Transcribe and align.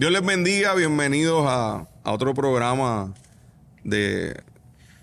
Dios 0.00 0.12
les 0.12 0.24
bendiga, 0.24 0.74
bienvenidos 0.74 1.44
a, 1.46 1.86
a 2.04 2.12
otro 2.12 2.32
programa 2.32 3.12
de, 3.84 4.34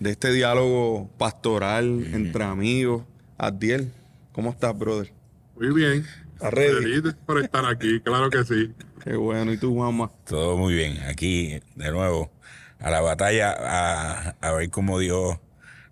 de 0.00 0.10
este 0.10 0.32
diálogo 0.32 1.08
pastoral 1.16 2.04
entre 2.12 2.42
amigos. 2.42 3.04
Adiel, 3.36 3.92
¿cómo 4.32 4.50
estás, 4.50 4.76
brother? 4.76 5.12
Muy 5.54 5.72
bien. 5.72 6.04
Feliz 6.40 7.14
por 7.24 7.40
estar 7.40 7.64
aquí, 7.66 8.00
claro 8.00 8.28
que 8.28 8.42
sí. 8.42 8.74
Qué 9.04 9.14
bueno, 9.14 9.52
¿y 9.52 9.56
tú, 9.56 9.72
mamá? 9.72 10.10
Todo 10.26 10.56
muy 10.56 10.74
bien. 10.74 10.98
Aquí, 11.04 11.60
de 11.76 11.92
nuevo, 11.92 12.32
a 12.80 12.90
la 12.90 13.00
batalla, 13.00 13.54
a, 13.56 14.30
a 14.40 14.52
ver 14.52 14.68
cómo 14.70 14.98
Dios 14.98 15.38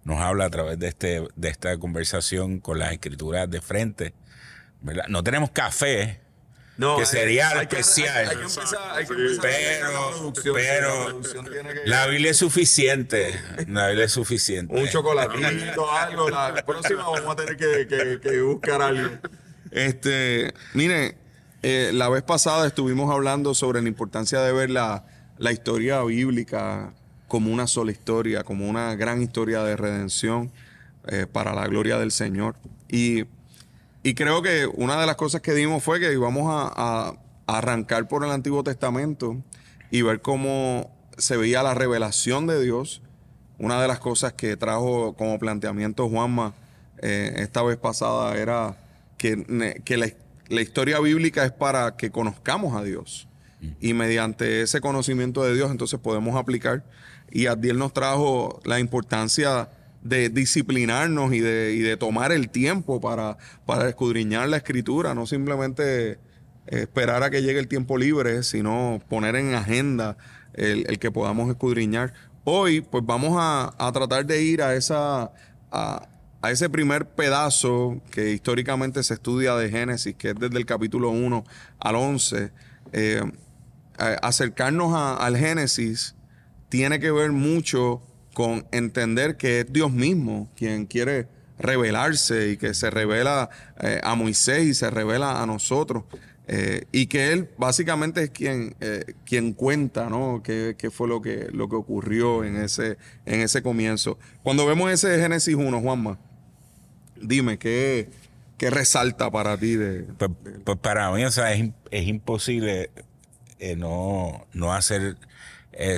nos 0.03 0.19
habla 0.21 0.47
a 0.47 0.51
través 0.51 0.81
de, 0.81 0.89
este, 0.89 1.23
de 1.37 1.49
esta 1.49 1.79
conversación 1.79 2.59
con 2.59 2.81
las 2.81 2.91
escrituras 2.91 3.49
de 3.49 3.61
frente. 3.61 4.15
¿verdad? 4.81 5.05
No 5.09 5.23
tenemos 5.23 5.51
café, 5.51 6.26
No, 6.79 6.97
que 6.97 7.03
hay- 7.03 7.07
sería 7.07 7.49
hay 7.59 7.67
que- 7.67 7.79
especial. 7.81 8.29
hay- 8.29 8.37
que 8.37 8.43
empezar- 8.43 8.91
hay 8.93 9.07
que 9.07 9.13
empezar 9.15 9.41
Pero- 9.41 9.93
la 9.93 10.11
producción, 10.17 10.55
pero- 10.55 10.99
la 10.99 11.05
producción 11.07 11.45
tiene 11.51 11.69
que- 11.75 11.81
la 11.89 12.07
Biblia 12.07 12.31
es 12.33 12.37
suficiente. 12.37 13.41
La 13.69 13.87
Biblia 13.89 14.05
es 14.05 14.13
suficiente. 14.13 14.75
un 14.75 14.87
chocolatito, 14.89 15.91
algo. 15.91 16.29
La 16.29 16.63
próxima 16.67 17.03
vamos 17.09 17.33
a 17.33 17.37
tener 17.37 17.57
que, 17.57 17.87
que- 17.89 18.21
que 18.21 18.41
buscar 18.43 18.83
algo. 18.83 19.09
Este, 19.71 20.53
mire, 20.75 21.17
eh, 21.63 21.91
la 21.93 22.09
vez 22.09 22.23
pasada 22.23 22.67
estuvimos 22.67 23.13
hablando 23.13 23.55
sobre 23.55 23.83
la 23.83 23.89
importancia 23.89 24.41
de 24.41 24.53
ver 24.53 24.71
la, 24.71 25.05
la 25.39 25.53
historia 25.53 26.03
bíblica 26.03 26.93
como 27.29 27.51
una 27.53 27.67
sola 27.67 27.91
historia, 27.91 28.45
como 28.45 28.69
una 28.69 28.95
gran 28.95 29.21
historia 29.23 29.63
de 29.65 29.77
redención 29.77 30.53
eh, 31.09 31.27
para 31.31 31.55
la 31.55 31.67
gloria 31.67 31.99
del 31.99 32.11
Señor. 32.13 32.57
Y, 32.89 33.25
y 34.07 34.15
creo 34.15 34.41
que 34.41 34.69
una 34.73 35.01
de 35.01 35.05
las 35.05 35.17
cosas 35.17 35.41
que 35.41 35.53
dimos 35.53 35.83
fue 35.83 35.99
que 35.99 36.13
íbamos 36.13 36.45
a, 36.49 37.17
arrancar 37.49 38.07
por 38.07 38.25
el 38.25 38.31
Antiguo 38.31 38.63
Testamento 38.63 39.43
y 39.91 40.03
ver 40.03 40.21
cómo 40.21 40.97
se 41.19 41.37
veía 41.37 41.65
la 41.65 41.75
revelación 41.75 42.47
de 42.47 42.63
Dios. 42.63 43.03
Una 43.59 43.83
de 43.83 43.89
las 43.89 43.99
cosas 43.99 44.33
que 44.35 44.57
trajo 44.57 45.17
como 45.17 45.41
planteamiento 45.41 46.09
Juanma 46.09 46.55
eh, 47.03 47.35
esta 47.39 47.65
vez 47.65 47.79
pasada 47.79 48.37
era 48.37 48.79
que, 49.19 49.83
que 49.85 49.97
la, 49.97 50.09
la 50.51 50.61
historia 50.61 51.01
bíblica 51.01 51.45
es 51.45 51.51
para 51.51 51.97
que 51.97 52.13
conozcamos 52.13 52.77
a 52.77 52.85
Dios. 52.85 53.27
Y 53.81 53.93
mediante 53.93 54.63
ese 54.63 54.81
conocimiento 54.81 55.43
de 55.43 55.53
Dios, 55.53 55.73
entonces 55.73 55.99
podemos 55.99 56.37
aplicar. 56.37 56.85
Y 57.33 57.47
Adiel 57.47 57.77
nos 57.77 57.93
trajo 57.93 58.61
la 58.65 58.79
importancia 58.79 59.69
de 60.09 60.29
disciplinarnos 60.29 61.33
y 61.33 61.41
de, 61.41 61.75
y 61.75 61.81
de 61.81 61.97
tomar 61.97 62.33
el 62.33 62.49
tiempo 62.51 63.01
para, 63.01 63.39
para 63.65 63.89
escudriñar 63.89 64.49
la 64.49 64.59
escritura, 64.59 65.15
no 65.15 65.27
simplemente 65.27 66.13
eh, 66.13 66.19
esperar 66.69 67.23
a 67.23 67.31
que 67.31 67.43
llegue 67.43 67.59
el 67.59 67.69
tiempo 67.69 67.99
libre, 67.99 68.43
sino 68.43 69.01
poner 69.09 69.37
en 69.37 69.55
agenda 69.55 70.17
el, 70.55 70.87
el 70.89 70.99
que 70.99 71.11
podamos 71.11 71.49
escudriñar. 71.51 72.13
Hoy, 72.45 72.81
pues 72.81 73.05
vamos 73.05 73.37
a, 73.39 73.75
a 73.79 73.93
tratar 73.93 74.25
de 74.27 74.43
ir 74.43 74.63
a 74.63 74.75
esa. 74.75 75.33
A, 75.73 76.09
a 76.43 76.51
ese 76.53 76.69
primer 76.71 77.09
pedazo 77.09 78.01
que 78.13 78.31
históricamente 78.31 79.03
se 79.03 79.15
estudia 79.15 79.57
de 79.57 79.69
Génesis, 79.69 80.15
que 80.15 80.29
es 80.29 80.35
desde 80.39 80.59
el 80.59 80.67
capítulo 80.67 81.11
1 81.11 81.45
al 81.81 81.97
11, 81.97 82.53
eh, 82.93 83.23
acercarnos 84.23 84.95
a- 84.95 85.17
al 85.17 85.37
Génesis 85.37 86.15
tiene 86.69 87.01
que 87.01 87.11
ver 87.11 87.33
mucho 87.33 88.03
con 88.37 88.67
entender 88.71 89.39
que 89.39 89.61
es 89.61 89.73
Dios 89.73 89.91
mismo 89.91 90.51
quien 90.59 90.85
quiere 90.85 91.27
revelarse 91.59 92.51
y 92.51 92.59
que 92.59 92.75
se 92.75 92.91
revela 92.91 93.49
eh, 93.81 93.99
a 94.05 94.15
Moisés 94.15 94.67
y 94.67 94.75
se 94.75 94.91
revela 94.91 95.43
a 95.43 95.47
nosotros. 95.47 96.05
eh, 96.47 96.85
y 96.93 97.07
que 97.07 97.33
él 97.33 97.49
básicamente 97.57 98.25
es 98.25 98.31
quien, 98.31 98.77
eh, 98.81 99.15
quien 99.25 99.55
cuenta, 99.55 100.11
¿no? 100.11 100.43
Qué, 100.45 100.77
qué 100.79 100.91
fue 100.91 101.09
lo 101.09 101.23
que, 101.23 101.49
lo 101.51 101.71
que 101.71 101.77
ocurrió 101.77 102.45
en 102.45 102.57
ese, 102.57 102.99
en 103.25 103.41
ese 103.41 103.63
comienzo. 103.63 104.19
Cuando 104.43 104.67
vemos 104.67 104.93
ese 104.93 105.19
Génesis 105.19 105.55
1, 105.55 105.81
Juanma, 105.81 106.19
dime, 107.19 107.59
¿qué, 107.59 108.11
qué 108.59 108.69
resalta 108.69 109.31
para 109.31 109.57
ti 109.57 109.77
de, 109.77 110.03
Pues, 110.19 110.31
pues 110.63 110.77
para 110.77 111.11
mí, 111.11 111.25
o 111.25 111.31
sea, 111.31 111.55
es, 111.55 111.71
es 111.91 112.07
imposible 112.07 112.91
eh, 113.61 113.77
no, 113.77 114.47
no 114.53 114.75
hacer 114.75 115.17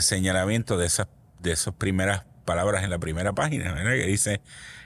señalamiento 0.00 0.78
de 0.78 0.86
esas, 0.86 1.08
de 1.40 1.52
esas 1.52 1.74
primeras 1.74 2.27
palabras 2.48 2.82
en 2.82 2.88
la 2.88 2.98
primera 2.98 3.34
página, 3.34 3.74
¿verdad? 3.74 3.92
Que 3.92 4.06
dice 4.06 4.40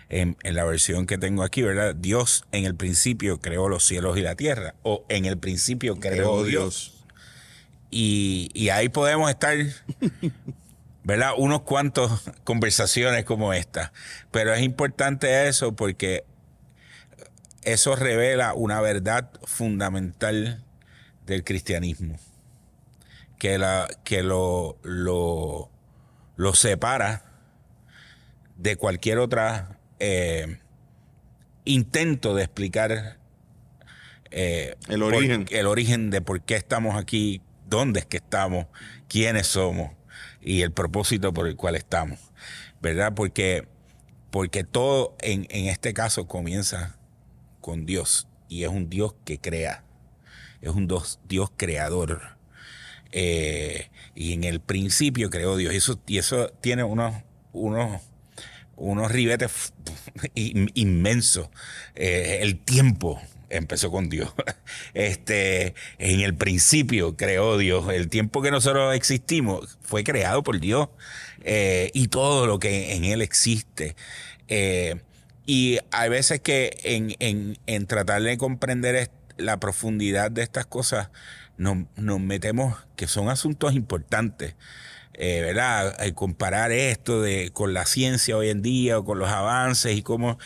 en, 0.08 0.36
en 0.42 0.56
la 0.56 0.64
versión 0.64 1.06
que 1.06 1.16
tengo 1.16 1.44
aquí, 1.44 1.62
¿verdad? 1.62 1.94
Dios 1.94 2.44
en 2.50 2.64
el 2.64 2.74
principio 2.74 3.40
creó 3.40 3.68
los 3.68 3.86
cielos 3.86 4.18
y 4.18 4.22
la 4.22 4.34
tierra, 4.34 4.74
o 4.82 5.04
en 5.08 5.26
el 5.26 5.38
principio 5.38 6.00
creó, 6.00 6.42
Creó 6.42 6.42
Dios. 6.42 7.04
Y, 7.88 8.50
y 8.52 8.70
ahí 8.70 8.88
podemos 8.88 9.30
estar, 9.30 9.56
¿verdad? 11.04 11.34
Unos 11.38 11.62
cuantos 11.62 12.10
conversaciones 12.42 13.24
como 13.24 13.52
esta. 13.52 13.92
Pero 14.32 14.52
es 14.52 14.62
importante 14.62 15.46
eso 15.46 15.76
porque 15.76 16.24
eso 17.62 17.94
revela 17.94 18.54
una 18.54 18.80
verdad 18.80 19.30
fundamental 19.44 20.64
del 21.26 21.44
cristianismo. 21.44 22.18
Que, 23.38 23.56
la, 23.58 23.88
que 24.02 24.24
lo, 24.24 24.78
lo, 24.82 25.70
lo 26.36 26.54
separa 26.54 27.31
de 28.62 28.76
cualquier 28.76 29.18
otra 29.18 29.78
eh, 29.98 30.58
intento 31.64 32.34
de 32.34 32.44
explicar 32.44 33.18
eh, 34.30 34.76
El 34.88 35.00
por- 35.00 35.14
origen. 35.14 35.46
el 35.50 35.66
origen 35.66 36.10
de 36.10 36.20
por 36.22 36.40
qué 36.42 36.54
estamos 36.56 36.96
aquí, 36.96 37.40
dónde 37.68 38.00
es 38.00 38.06
que 38.06 38.18
estamos, 38.18 38.66
quiénes 39.08 39.46
somos 39.48 39.92
y 40.40 40.62
el 40.62 40.72
propósito 40.72 41.32
por 41.32 41.46
el 41.48 41.56
cual 41.56 41.74
estamos. 41.76 42.18
¿Verdad? 42.80 43.12
Porque, 43.14 43.66
porque 44.30 44.64
todo 44.64 45.16
en, 45.20 45.46
en 45.50 45.66
este 45.66 45.92
caso 45.94 46.26
comienza 46.26 46.96
con 47.60 47.86
Dios 47.86 48.26
y 48.48 48.64
es 48.64 48.70
un 48.70 48.88
Dios 48.90 49.14
que 49.24 49.38
crea, 49.38 49.84
es 50.60 50.70
un 50.70 50.88
Dios, 50.88 51.20
Dios 51.28 51.50
creador. 51.56 52.20
Eh, 53.12 53.88
y 54.14 54.32
en 54.32 54.44
el 54.44 54.60
principio 54.60 55.30
creó 55.30 55.56
Dios 55.56 55.72
y 55.74 55.76
eso, 55.76 56.00
y 56.06 56.18
eso 56.18 56.48
tiene 56.60 56.82
unos, 56.82 57.14
unos, 57.52 58.00
unos 58.82 59.12
ribetes 59.12 59.72
inmensos. 60.34 61.48
Eh, 61.94 62.38
el 62.42 62.58
tiempo 62.58 63.20
empezó 63.48 63.90
con 63.90 64.08
Dios. 64.08 64.32
Este, 64.94 65.74
en 65.98 66.20
el 66.20 66.34
principio 66.34 67.16
creó 67.16 67.56
Dios. 67.56 67.88
El 67.92 68.08
tiempo 68.08 68.42
que 68.42 68.50
nosotros 68.50 68.94
existimos 68.94 69.78
fue 69.80 70.04
creado 70.04 70.42
por 70.42 70.60
Dios. 70.60 70.88
Eh, 71.44 71.90
y 71.94 72.08
todo 72.08 72.46
lo 72.46 72.58
que 72.58 72.94
en 72.94 73.04
Él 73.04 73.22
existe. 73.22 73.96
Eh, 74.48 75.00
y 75.46 75.78
hay 75.90 76.08
veces 76.08 76.40
que 76.40 76.78
en, 76.84 77.14
en, 77.20 77.58
en 77.66 77.86
tratar 77.86 78.22
de 78.22 78.36
comprender 78.36 79.10
la 79.36 79.58
profundidad 79.58 80.30
de 80.30 80.42
estas 80.42 80.66
cosas, 80.66 81.10
nos, 81.56 81.78
nos 81.96 82.20
metemos 82.20 82.76
que 82.96 83.06
son 83.06 83.28
asuntos 83.28 83.74
importantes. 83.74 84.54
Eh, 85.14 85.42
¿Verdad? 85.42 86.02
Eh, 86.02 86.14
comparar 86.14 86.72
esto 86.72 87.20
de, 87.20 87.50
con 87.52 87.74
la 87.74 87.84
ciencia 87.84 88.36
hoy 88.36 88.48
en 88.48 88.62
día 88.62 88.98
o 88.98 89.04
con 89.04 89.18
los 89.18 89.28
avances 89.28 89.96
y 89.96 90.02
cómo. 90.02 90.38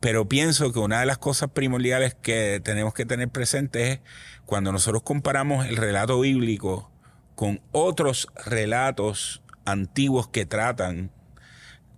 Pero 0.00 0.28
pienso 0.28 0.72
que 0.72 0.78
una 0.78 1.00
de 1.00 1.06
las 1.06 1.18
cosas 1.18 1.50
primordiales 1.50 2.14
que 2.14 2.60
tenemos 2.62 2.94
que 2.94 3.06
tener 3.06 3.28
presente 3.28 3.92
es 3.92 4.00
cuando 4.44 4.70
nosotros 4.70 5.02
comparamos 5.02 5.66
el 5.66 5.76
relato 5.76 6.20
bíblico 6.20 6.90
con 7.34 7.60
otros 7.72 8.28
relatos 8.44 9.42
antiguos 9.64 10.28
que 10.28 10.46
tratan 10.46 11.10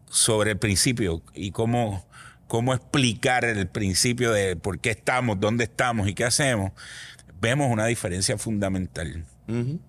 sobre 0.08 0.52
el 0.52 0.58
principio 0.58 1.22
y 1.34 1.50
cómo, 1.50 2.06
cómo 2.46 2.72
explicar 2.72 3.44
el 3.44 3.68
principio 3.68 4.32
de 4.32 4.56
por 4.56 4.78
qué 4.78 4.90
estamos, 4.90 5.40
dónde 5.40 5.64
estamos 5.64 6.08
y 6.08 6.14
qué 6.14 6.24
hacemos, 6.24 6.72
vemos 7.40 7.70
una 7.70 7.86
diferencia 7.86 8.38
fundamental. 8.38 9.24
Ujú. 9.48 9.80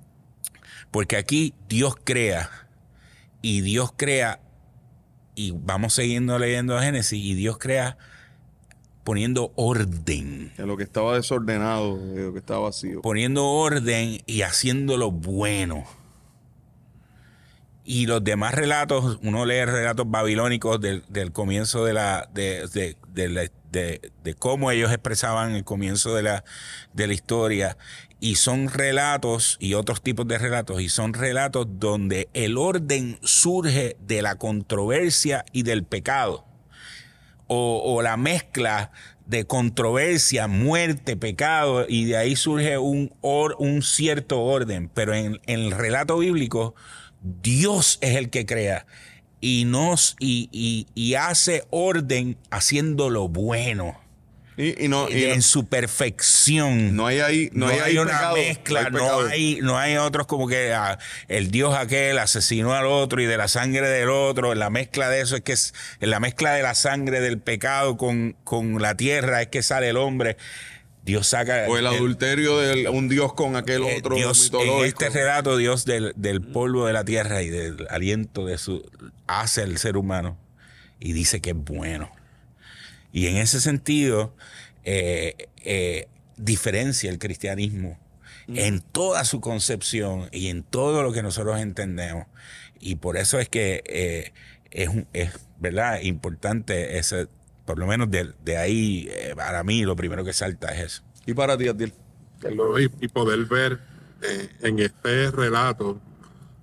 Porque 0.92 1.18
aquí 1.18 1.54
Dios 1.69 1.95
crea 2.04 2.50
y 3.42 3.62
Dios 3.62 3.92
crea 3.95 4.39
y 5.36 5.51
vamos 5.51 5.94
siguiendo 5.94 6.39
leyendo 6.39 6.80
Génesis 6.80 7.24
y 7.24 7.34
Dios 7.36 7.57
crea 7.57 7.98
poniendo 9.04 9.54
orden, 9.56 10.51
de 10.57 10.66
lo 10.66 10.75
que 10.75 10.84
estaba 10.84 11.16
desordenado, 11.16 11.98
de 11.98 12.24
lo 12.24 12.34
que 12.34 12.39
estaba 12.39 12.60
vacío. 12.62 13.01
poniendo 13.01 13.45
orden 13.45 14.19
y 14.25 14.42
haciéndolo 14.42 15.12
bueno. 15.12 15.86
Y 17.86 18.06
los 18.06 18.22
demás 18.22 18.54
relatos, 18.54 19.18
uno 19.24 19.45
lee 19.45 19.63
relatos 19.63 20.10
babilónicos 20.12 20.81
del, 20.81 21.04
del 21.07 21.31
comienzo 21.31 21.86
de 21.86 21.94
la, 21.94 22.30
de, 22.33 22.68
de- 22.68 22.98
de- 23.72 24.12
de 24.24 24.33
cómo 24.33 24.72
ellos 24.72 24.92
expresaban 24.92 25.51
el 25.56 25.63
comienzo 25.63 26.13
de 26.13 26.24
la, 26.24 26.44
de 26.94 27.07
la 27.07 27.13
historia. 27.13 27.78
Y 28.19 28.36
son 28.36 28.69
relatos 28.69 29.58
y 29.60 29.75
otros 29.75 30.02
tipos 30.02 30.28
de 30.28 30.38
relatos. 30.40 30.81
Y 30.81 30.90
son 30.90 31.14
relatos 31.14 31.68
donde 31.80 32.30
el 32.34 32.58
orden 32.58 33.19
surge 33.22 33.96
de 34.00 34.22
la 34.22 34.36
controversia 34.36 35.46
y 35.52 35.64
del 35.64 35.84
pecado. 35.84 36.46
O, 37.50 38.02
la 38.02 38.18
mezcla 38.18 38.92
de 39.25 39.46
controversia, 39.46 40.48
muerte, 40.48 41.16
pecado, 41.16 41.86
y 41.88 42.06
de 42.06 42.18
ahí 42.18 42.36
surge 42.36 42.78
un, 42.78 43.14
or- 43.22 43.56
un 43.60 43.81
cierto 43.81 44.42
orden. 44.42 44.90
Pero 44.94 45.14
en, 45.14 45.40
el 45.46 45.72
relato 45.72 46.18
bíblico, 46.18 46.75
Dios 47.22 48.00
es 48.02 48.16
el 48.18 48.30
que 48.30 48.46
crea 48.46 48.86
y 49.40 49.64
nos 49.66 50.16
y- 50.19 50.88
y 50.96 51.14
hace 51.14 51.64
orden 51.69 52.38
haciendo 52.50 53.10
lo 53.10 53.28
bueno 53.30 54.00
Y, 54.57 54.86
y 54.86 54.88
no, 54.88 55.07
y 55.07 55.25
en 55.25 55.44
su 55.44 55.68
perfección. 55.68 56.95
no 56.95 57.06
hay 57.06 57.19
ahí, 57.19 57.50
no, 57.54 57.68
No, 57.68 57.71
hay, 57.71 57.98
una 58.00 58.12
pecado, 58.12 58.36
mezcla, 58.36 58.89
no 58.89 59.21
hay, 59.27 59.59
no 59.62 59.77
hay 59.77 59.98
otros 59.98 60.25
como 60.25 60.48
que 60.48 60.74
ah, 60.74 60.98
el 61.27 61.51
Dios 61.51 61.75
aquel 61.75 62.18
asesinó 62.18 62.74
al 62.74 62.88
otro 62.88 63.21
y 63.21 63.27
de 63.27 63.38
la 63.38 63.48
sangre 63.48 63.88
del 63.88 64.09
otro. 64.09 64.56
La 64.56 64.71
mezcla 64.71 65.09
de 65.09 65.21
eso 65.21 65.36
es 65.36 65.44
que 65.44 65.54
es 65.54 65.75
en 66.00 66.09
la 66.09 66.19
mezcla 66.19 66.54
de 66.54 66.63
la 66.63 66.74
sangre 66.74 67.21
del 67.21 67.39
pecado 67.39 67.98
con, 67.98 68.36
con 68.44 68.81
la 68.81 68.98
tierra 68.98 69.44
es 69.44 69.50
que 69.50 69.62
sale 69.62 69.89
el 69.89 69.98
hombre. 69.98 70.38
Dios 71.04 71.27
saca 71.27 71.68
O 71.69 71.77
el 71.77 71.88
adulterio 71.88 72.57
de 72.57 72.89
un 72.89 73.07
dios 73.07 73.33
con 73.33 73.56
aquel 73.56 73.83
eh, 73.83 73.98
otro 74.00 74.15
Dios, 74.15 74.39
en 74.39 74.44
mitológico. 74.45 74.83
este 74.83 75.09
relato, 75.09 75.56
Dios 75.56 75.86
del, 75.86 76.13
del 76.18 76.42
polvo 76.42 76.86
de 76.86 76.94
la 76.94 77.06
tierra 77.06 77.44
y 77.44 77.50
del 77.50 77.88
aliento 77.89 78.45
de 78.45 78.57
su 78.57 78.83
hace 79.27 79.62
el 79.62 79.77
ser 79.77 79.98
humano 79.98 80.38
y 81.00 81.13
dice 81.13 81.42
que 81.42 81.51
es 81.51 81.56
bueno. 81.56 82.12
Y 83.12 83.27
en 83.27 83.38
ese 83.38 83.59
sentido, 83.62 84.33
eh, 84.83 85.50
eh, 85.63 86.07
diferencia 86.38 87.09
el 87.09 87.19
cristianismo 87.19 87.98
en 88.48 88.80
toda 88.81 89.25
su 89.25 89.42
concepción 89.42 90.30
y 90.31 90.48
en 90.48 90.63
todo 90.63 91.04
lo 91.04 91.12
que 91.12 91.21
nosotros 91.21 91.59
entendemos. 91.59 92.27
Y 92.80 92.95
por 92.95 93.18
eso 93.18 93.39
es 93.39 93.50
que 93.50 93.83
eh, 93.86 94.33
es, 94.71 94.88
un- 94.89 95.07
es 95.13 95.31
verdad 95.59 96.01
importante 96.01 96.98
ese, 96.98 97.27
por 97.65 97.77
lo 97.80 97.88
menos 97.88 98.09
de, 98.12 98.33
de 98.45 98.57
ahí, 98.57 99.07
eh, 99.12 99.33
para 99.36 99.63
mí, 99.63 99.83
lo 99.83 99.95
primero 99.95 100.24
que 100.24 100.33
salta 100.33 100.74
es 100.74 100.86
eso. 100.86 101.04
Y 101.25 101.33
para 101.33 101.57
ti, 101.57 101.65
y, 101.68 103.06
y 103.06 103.07
poder 103.09 103.45
ver 103.45 103.80
eh, 104.21 104.50
en 104.62 104.80
este 104.80 105.31
relato 105.31 106.00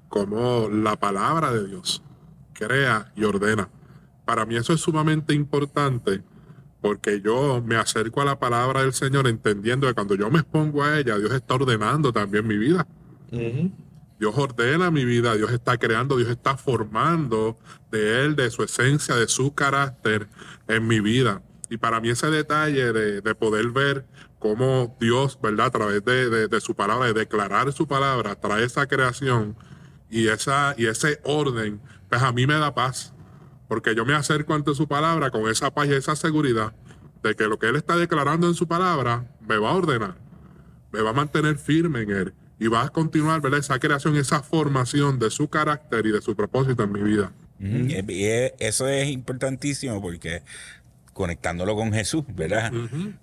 cómo 0.09 0.69
la 0.71 0.97
palabra 0.97 1.53
de 1.53 1.67
Dios 1.69 2.03
crea 2.53 3.13
y 3.17 3.25
ordena. 3.25 3.69
Para 4.25 4.47
mí 4.47 4.57
eso 4.57 4.73
es 4.73 4.81
sumamente 4.81 5.35
importante 5.35 6.23
porque 6.85 7.23
yo 7.23 7.63
me 7.65 7.77
acerco 7.77 8.21
a 8.21 8.27
la 8.27 8.39
palabra 8.39 8.83
del 8.83 8.93
Señor 8.93 9.27
entendiendo 9.27 9.87
que 9.87 9.95
cuando 9.95 10.15
yo 10.17 10.31
me 10.31 10.41
expongo 10.41 10.85
a 10.85 10.99
ella, 10.99 11.17
Dios 11.17 11.33
está 11.33 11.55
ordenando 11.55 12.13
también 12.13 12.47
mi 12.47 12.59
vida. 12.59 12.87
Dios 14.21 14.35
ordena 14.37 14.91
mi 14.91 15.07
vida, 15.07 15.35
Dios 15.35 15.51
está 15.51 15.79
creando, 15.79 16.19
Dios 16.19 16.29
está 16.29 16.59
formando 16.59 17.59
de 17.91 18.27
Él, 18.27 18.37
de 18.37 18.51
su 18.51 18.63
esencia, 18.63 19.15
de 19.17 19.29
su 19.29 19.55
carácter 19.55 20.29
en 20.69 20.87
mi 20.87 21.01
vida. 21.01 21.41
Y 21.71 21.79
para 21.79 22.03
mí 22.03 22.11
ese 22.11 22.27
detalle 22.27 22.93
de, 22.93 23.23
de 23.23 23.35
poder 23.35 23.71
ver 23.71 24.05
cómo 24.39 24.95
Dios, 25.01 25.39
¿verdad? 25.43 25.69
A 25.69 25.71
través 25.71 26.05
de, 26.05 26.29
de- 26.29 26.49
de 26.49 26.61
su 26.61 26.75
palabra, 26.75 27.07
de 27.07 27.15
declarar 27.15 27.73
su 27.73 27.89
palabra, 27.89 28.35
trae 28.35 28.63
esa 28.63 28.87
creación 28.87 29.57
y, 30.11 30.29
esa, 30.29 30.75
y 30.77 30.85
ese 30.85 31.19
orden, 31.25 31.81
pues 32.11 32.21
a 32.23 32.31
mí 32.31 32.47
me 32.47 32.55
da 32.59 32.75
paz. 32.75 33.14
Porque 33.69 33.95
yo 33.95 34.05
me 34.05 34.15
acerco 34.15 34.55
ante 34.55 34.75
su 34.75 34.87
palabra 34.89 35.31
con 35.31 35.49
esa 35.51 35.73
paz 35.73 35.89
y 35.89 35.93
esa 35.95 36.17
seguridad 36.17 36.73
de 37.23 37.35
que 37.35 37.45
lo 37.45 37.59
que 37.59 37.69
Él 37.69 37.77
está 37.77 37.97
declarando 37.97 38.47
en 38.49 38.55
su 38.55 38.69
palabra 38.69 39.27
me 39.47 39.57
va 39.57 39.71
a 39.71 39.75
ordenar 39.75 40.17
me 40.93 41.01
va 41.03 41.11
a 41.11 41.13
mantener 41.13 41.59
firme 41.59 42.03
en 42.03 42.11
él 42.13 42.35
y 42.61 42.69
va 42.69 42.85
a 42.85 42.89
continuar 42.89 43.41
¿verdad? 43.41 43.59
esa 43.59 43.81
creación, 43.81 44.15
esa 44.17 44.45
formación 44.45 45.19
de 45.19 45.29
su 45.29 45.49
carácter 45.49 46.07
y 46.07 46.13
de 46.13 46.23
su 46.23 46.37
propósito 46.37 46.85
en 46.85 46.93
mi 46.93 47.03
vida. 47.03 47.33
Es- 47.91 48.53
eso 48.61 48.87
es 48.87 49.09
importantísimo 49.09 50.01
porque 50.01 50.45
conectándolo 51.13 51.75
con 51.75 51.93
Jesús, 51.93 52.23
¿verdad? 52.29 52.73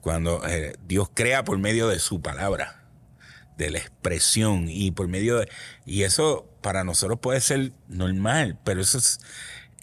Cuando 0.02 0.42
eh, 0.48 0.74
Dios 0.86 1.10
crea 1.14 1.46
por 1.46 1.58
medio 1.60 1.88
de 1.88 2.00
su 2.00 2.22
palabra, 2.22 2.84
de 3.58 3.70
la 3.70 3.78
expresión 3.78 4.66
y 4.68 4.92
por 4.92 5.08
medio 5.08 5.38
de... 5.40 5.50
Y 5.86 6.04
eso 6.04 6.46
para 6.62 6.84
nosotros 6.84 7.20
puede 7.22 7.40
ser 7.40 7.72
normal, 7.88 8.58
pero 8.66 8.82
eso 8.82 8.98
es 8.98 9.20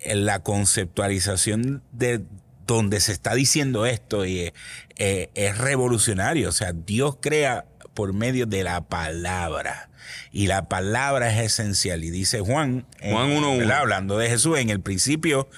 la 0.04 0.42
conceptualización 0.42 1.82
de 1.92 2.22
donde 2.66 3.00
se 3.00 3.12
está 3.12 3.34
diciendo 3.34 3.86
esto 3.86 4.26
y 4.26 4.40
eh, 4.40 4.54
eh, 4.96 5.30
es 5.34 5.58
revolucionario. 5.58 6.48
O 6.50 6.52
sea, 6.52 6.72
Dios 6.72 7.16
crea 7.20 7.64
por 7.94 8.12
medio 8.12 8.46
de 8.46 8.62
la 8.62 8.82
palabra. 8.82 9.88
Y 10.32 10.46
la 10.46 10.68
palabra 10.68 11.30
es 11.32 11.52
esencial. 11.52 12.04
Y 12.04 12.10
dice 12.10 12.40
Juan, 12.40 12.86
en- 13.00 13.12
Juan 13.14 13.30
1:1. 13.30 13.58
¿verdad? 13.58 13.78
hablando 13.78 14.18
de 14.18 14.28
Jesús, 14.28 14.58
en 14.58 14.70
el 14.70 14.80
principio 14.80 15.48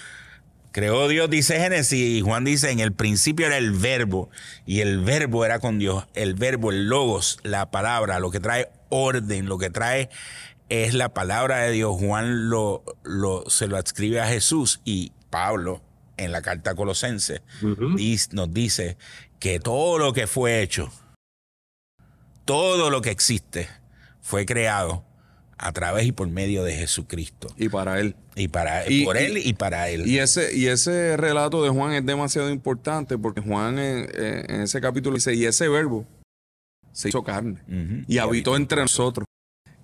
creó 0.73 1.09
Dios, 1.09 1.29
dice 1.29 1.59
Génesis, 1.59 1.99
y 1.99 2.21
Juan 2.21 2.45
dice, 2.45 2.71
en 2.71 2.79
el 2.79 2.93
principio 2.93 3.47
era 3.47 3.57
el 3.59 3.73
verbo, 3.73 4.31
y 4.67 4.81
el 4.83 5.01
verbo 5.01 5.45
era 5.45 5.59
con 5.59 5.81
Dios, 5.81 6.07
el 6.15 6.35
verbo, 6.35 6.71
el 6.71 6.87
logos, 6.89 7.41
la 7.43 7.73
palabra, 7.73 8.21
lo 8.21 8.31
que 8.31 8.39
trae 8.39 8.69
orden, 8.89 9.47
lo 9.47 9.59
que 9.59 9.69
trae 9.71 10.11
es 10.71 10.95
la 10.95 11.13
palabra 11.13 11.59
de 11.59 11.73
Dios. 11.73 11.95
Juan 12.01 12.49
lo, 12.49 12.83
lo, 13.03 13.45
se 13.51 13.67
lo 13.69 13.77
adscribe 13.77 14.21
a 14.21 14.27
Jesús 14.27 14.81
y 14.85 15.13
Pablo 15.29 15.83
en 16.17 16.33
la 16.33 16.41
carta 16.43 16.75
colosense 16.75 17.43
nos 18.33 18.53
dice 18.55 18.97
que 19.39 19.59
todo 19.61 19.99
lo 19.99 20.13
que 20.13 20.27
fue 20.27 20.63
hecho, 20.63 20.91
todo 22.45 22.91
lo 22.91 23.01
que 23.01 23.11
existe, 23.11 23.69
fue 24.21 24.45
creado 24.47 25.05
a 25.57 25.73
través 25.73 26.07
y 26.07 26.13
por 26.13 26.29
medio 26.29 26.63
de 26.65 26.75
Jesucristo. 26.75 27.49
Y 27.57 27.69
para 27.69 28.01
él. 28.01 28.17
Y 28.35 28.49
para 28.49 28.89
Y- 28.91 29.05
por 29.05 29.17
él 29.17 29.37
y 29.39 29.53
para 29.55 29.89
él. 29.91 30.07
Y 30.07 30.19
ese, 30.19 30.57
y 30.57 30.67
ese 30.67 31.17
relato 31.17 31.63
de 31.63 31.69
Juan 31.71 31.93
es 31.93 32.05
demasiado 32.07 32.51
importante 32.51 33.19
porque 33.19 33.41
Juan 33.41 33.79
en, 33.79 34.09
en 34.15 34.61
ese 34.63 34.81
capítulo 34.81 35.17
dice, 35.17 35.35
y 35.35 35.45
ese 35.45 35.69
verbo 35.69 36.07
se 36.93 37.09
hizo 37.11 37.23
carne 37.23 37.61
y 38.09 38.19
habitó 38.19 38.57
entre 38.57 38.81
nosotros. 38.83 39.27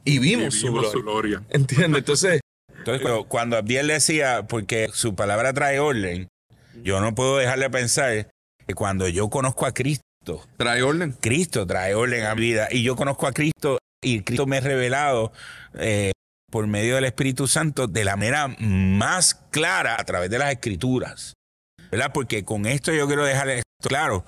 Y 0.06 0.18
vimos, 0.20 0.54
Y 0.54 0.58
su 0.60 0.66
vimos 0.68 0.80
gloria. 0.80 0.92
su 0.92 1.02
gloria. 1.02 1.42
¿Entiendes? 1.50 1.98
Entonces, 1.98 2.40
Entonces, 2.78 3.02
pero 3.02 3.24
cuando 3.24 3.56
Abdiel 3.56 3.88
decía, 3.88 4.46
porque 4.48 4.88
su 4.92 5.14
palabra 5.14 5.52
trae 5.52 5.80
orden, 5.80 6.28
yo 6.82 7.00
no 7.00 7.14
puedo 7.14 7.36
dejar 7.38 7.58
de 7.58 7.68
pensar 7.68 8.30
que 8.66 8.74
cuando 8.74 9.08
yo 9.08 9.28
conozco 9.28 9.66
a 9.66 9.72
Cristo, 9.74 10.02
trae 10.56 10.82
orden. 10.82 11.12
Cristo 11.20 11.66
trae 11.66 11.94
orden 11.94 12.24
a 12.24 12.34
mi 12.34 12.40
vida 12.42 12.68
y 12.70 12.82
yo 12.82 12.96
conozco 12.96 13.26
a 13.26 13.32
Cristo 13.32 13.78
y 14.02 14.22
Cristo 14.22 14.46
me 14.46 14.58
ha 14.58 14.60
revelado 14.60 15.32
eh, 15.74 16.12
por 16.50 16.66
medio 16.68 16.94
del 16.94 17.04
Espíritu 17.04 17.48
Santo 17.48 17.86
de 17.88 18.04
la 18.04 18.16
manera 18.16 18.48
más 18.58 19.34
clara 19.50 19.96
a 19.98 20.04
través 20.04 20.30
de 20.30 20.38
las 20.38 20.52
Escrituras. 20.52 21.34
¿Verdad? 21.90 22.12
Porque 22.12 22.44
con 22.44 22.66
esto 22.66 22.92
yo 22.92 23.06
quiero 23.06 23.24
dejar 23.24 23.48
esto 23.48 23.64
claro. 23.82 24.24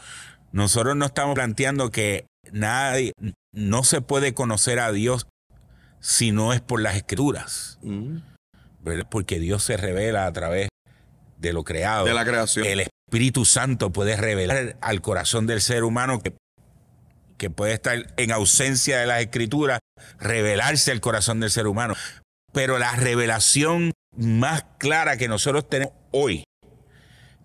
Nosotros 0.52 0.96
no 0.96 1.06
estamos 1.06 1.34
planteando 1.34 1.90
que 1.90 2.26
nadie, 2.52 3.12
no 3.52 3.84
se 3.84 4.00
puede 4.00 4.34
conocer 4.34 4.78
a 4.80 4.92
Dios 4.92 5.26
si 6.00 6.32
no 6.32 6.52
es 6.52 6.60
por 6.60 6.80
las 6.80 6.96
Escrituras. 6.96 7.78
Mm. 7.82 8.18
¿verdad? 8.80 9.06
Porque 9.10 9.38
Dios 9.38 9.62
se 9.64 9.76
revela 9.76 10.26
a 10.26 10.32
través 10.32 10.68
de 11.36 11.52
lo 11.52 11.64
creado. 11.64 12.04
De 12.06 12.14
la 12.14 12.24
creación. 12.24 12.64
El 12.66 12.80
Espíritu 12.80 13.44
Santo 13.44 13.90
puede 13.90 14.16
revelar 14.16 14.76
al 14.80 15.00
corazón 15.02 15.46
del 15.46 15.60
ser 15.60 15.84
humano 15.84 16.20
que, 16.20 16.32
que 17.36 17.50
puede 17.50 17.72
estar 17.74 18.12
en 18.16 18.32
ausencia 18.32 18.98
de 18.98 19.06
las 19.06 19.20
escrituras, 19.20 19.80
revelarse 20.18 20.90
al 20.90 21.00
corazón 21.00 21.40
del 21.40 21.50
ser 21.50 21.66
humano. 21.66 21.94
Pero 22.52 22.78
la 22.78 22.92
revelación 22.96 23.92
más 24.16 24.64
clara 24.78 25.16
que 25.16 25.28
nosotros 25.28 25.68
tenemos 25.68 25.92
hoy, 26.12 26.44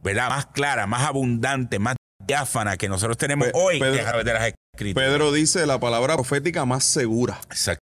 ¿verdad? 0.01 0.29
Más 0.29 0.45
clara, 0.48 0.88
más 0.88 1.07
abundante, 1.07 1.77
más 1.79 1.95
diáfana 2.25 2.77
que 2.77 2.88
nosotros 2.89 3.17
tenemos 3.17 3.48
Pe- 3.48 3.53
hoy 3.55 3.79
Pedro- 3.79 3.95
es 3.95 4.01
a 4.01 4.10
través 4.10 4.25
de 4.25 4.33
las 4.33 4.53
escrituras. 4.74 5.10
Pedro 5.10 5.31
dice 5.31 5.65
la 5.65 5.79
palabra 5.79 6.15
profética 6.15 6.63
más 6.65 6.83
segura. 6.86 7.39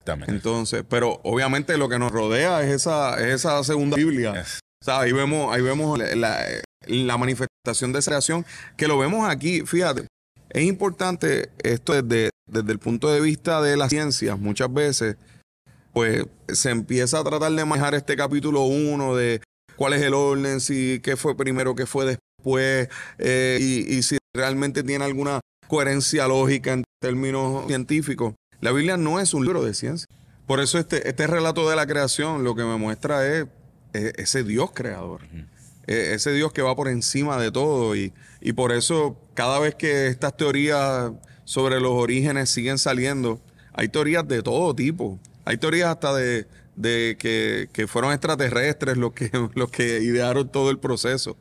Exactamente. 0.07 0.33
Entonces, 0.33 0.85
pero 0.89 1.21
obviamente 1.25 1.77
lo 1.77 1.89
que 1.89 1.99
nos 1.99 2.13
rodea 2.13 2.63
es 2.63 2.71
esa, 2.71 3.19
es 3.21 3.35
esa 3.35 3.63
segunda 3.65 3.97
Biblia. 3.97 4.41
Es- 4.41 4.61
O 4.83 4.85
sea, 4.85 5.01
ahí 5.01 5.11
vemos, 5.13 5.53
ahí 5.55 5.63
vemos 5.63 5.99
la, 5.99 6.15
la- 6.15 6.47
la 6.87 7.17
manifestación 7.19 7.93
de 7.93 7.99
esa 7.99 8.11
creación, 8.13 8.47
que 8.77 8.87
lo 8.87 8.97
vemos 8.99 9.29
aquí, 9.29 9.63
fíjate, 9.63 10.07
es 10.51 10.63
importante 10.65 11.51
esto 11.65 12.01
desde, 12.01 12.31
desde 12.49 12.71
el 12.73 12.79
punto 12.79 13.11
de 13.13 13.21
vista 13.21 13.61
de 13.61 13.77
las 13.77 13.91
ciencias, 13.91 14.39
muchas 14.39 14.73
veces, 14.73 15.17
pues 15.93 16.25
se 16.49 16.71
empieza 16.71 17.19
a 17.19 17.25
tratar 17.25 17.51
de 17.51 17.65
manejar 17.65 17.95
este 17.97 18.15
capítulo 18.17 18.63
1 18.63 19.17
de 19.17 19.41
cuál 19.77 19.95
es 19.95 20.03
el 20.03 20.15
orden, 20.15 20.61
si 20.61 21.01
qué 21.03 21.17
fue 21.17 21.37
primero, 21.37 21.75
qué 21.75 21.87
fue 21.87 22.05
después, 22.05 22.89
eh, 23.19 23.59
y, 23.61 23.93
y 23.97 24.03
si 24.05 24.19
realmente 24.37 24.85
tiene 24.85 25.05
alguna 25.05 25.41
coherencia 25.67 26.29
lógica 26.29 26.75
en 26.75 26.85
términos 27.03 27.67
científicos. 27.67 28.35
La 28.67 28.73
Biblia 28.73 28.97
no 28.97 29.21
es 29.21 29.33
un 29.33 29.45
libro 29.45 29.63
de 29.63 29.75
ciencia. 29.75 30.09
Por 30.45 30.59
eso 30.59 30.81
este, 30.81 31.09
este 31.09 31.29
relato 31.29 31.71
de 31.71 31.77
la 31.77 31.87
creación 31.87 32.43
lo 32.43 32.57
que 32.57 32.65
me 32.65 32.77
muestra 32.77 33.25
es, 33.25 33.47
es 33.93 34.13
ese 34.17 34.43
Dios 34.43 34.73
creador. 34.75 35.21
Eh, 35.87 36.15
ese 36.15 36.33
Dios 36.33 36.53
que 36.53 36.63
va 36.63 36.75
por 36.75 36.89
encima 36.89 37.41
de 37.41 37.53
todo. 37.53 37.95
Y, 37.95 38.13
y 38.41 38.55
por 38.55 38.73
eso 38.73 39.17
cada 39.35 39.61
vez 39.61 39.77
que 39.77 40.09
estas 40.09 40.37
teorías 40.37 41.13
sobre 41.45 41.81
los 41.81 41.93
orígenes 41.93 42.51
siguen 42.51 42.77
saliendo, 42.79 43.41
hay 43.73 43.89
teorías 43.89 44.27
de 44.27 44.43
todo 44.43 44.75
tipo. 44.75 45.21
Hay 45.45 45.59
teorías 45.59 45.91
hasta 45.91 46.13
de, 46.13 46.49
de 46.75 47.17
que, 47.21 47.69
que 47.73 47.87
fueron 47.87 48.11
extraterrestres 48.11 48.97
los 48.97 49.13
que, 49.13 49.31
los 49.55 49.71
que 49.71 50.03
idearon 50.03 50.49
todo 50.49 50.71
el 50.71 50.81
proceso. 50.81 51.37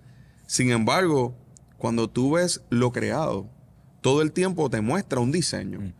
Sin 0.45 0.69
embargo, 0.69 1.35
cuando 1.79 2.07
tú 2.07 2.33
ves 2.33 2.61
lo 2.69 2.91
creado, 2.91 3.49
todo 4.01 4.21
el 4.21 4.31
tiempo 4.31 4.69
te 4.69 4.79
muestra 4.81 5.19
un 5.21 5.31
diseño. 5.31 5.91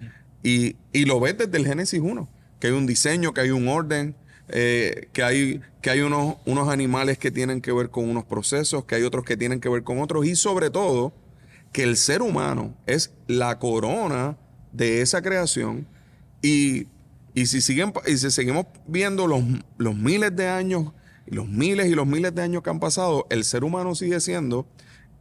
Y, 0.45 1.05
lo 1.05 1.19
ves 1.19 1.39
desde 1.39 1.57
el 1.57 1.65
Génesis 1.65 1.99
1, 1.99 2.29
que 2.59 2.67
hay 2.67 2.73
un 2.73 2.85
diseño, 2.85 3.33
que 3.33 3.41
hay 3.41 3.49
un 3.49 3.67
orden, 3.67 4.15
eh, 4.49 5.09
que 5.11 5.23
hay, 5.23 5.61
que 5.81 5.89
hay 5.89 6.01
unos, 6.01 6.35
unos 6.45 6.69
animales 6.69 7.17
que 7.17 7.31
tienen 7.31 7.61
que 7.61 7.71
ver 7.71 7.89
con 7.89 8.07
unos 8.07 8.25
procesos, 8.25 8.85
que 8.85 8.93
hay 8.93 9.01
otros 9.01 9.25
que 9.25 9.37
tienen 9.37 9.59
que 9.59 9.69
ver 9.69 9.81
con 9.81 9.99
otros, 9.99 10.23
y 10.27 10.35
sobre 10.35 10.69
todo, 10.69 11.13
que 11.71 11.81
el 11.81 11.97
ser 11.97 12.21
humano 12.21 12.75
es 12.85 13.11
la 13.25 13.57
corona 13.57 14.37
de 14.71 15.01
esa 15.01 15.23
creación. 15.23 15.87
Y, 16.43 16.89
y 17.33 17.47
si, 17.47 17.59
siguen, 17.59 17.91
y 18.05 18.15
si 18.17 18.29
seguimos 18.29 18.67
viendo 18.85 19.25
los, 19.25 19.43
los 19.79 19.95
miles 19.95 20.35
de 20.35 20.47
años, 20.47 20.93
los 21.25 21.47
miles 21.47 21.87
y 21.87 21.95
los 21.95 22.05
miles 22.05 22.35
de 22.35 22.43
años 22.43 22.61
que 22.61 22.69
han 22.69 22.79
pasado, 22.79 23.25
el 23.31 23.45
ser 23.45 23.63
humano 23.63 23.95
sigue 23.95 24.19
siendo 24.19 24.67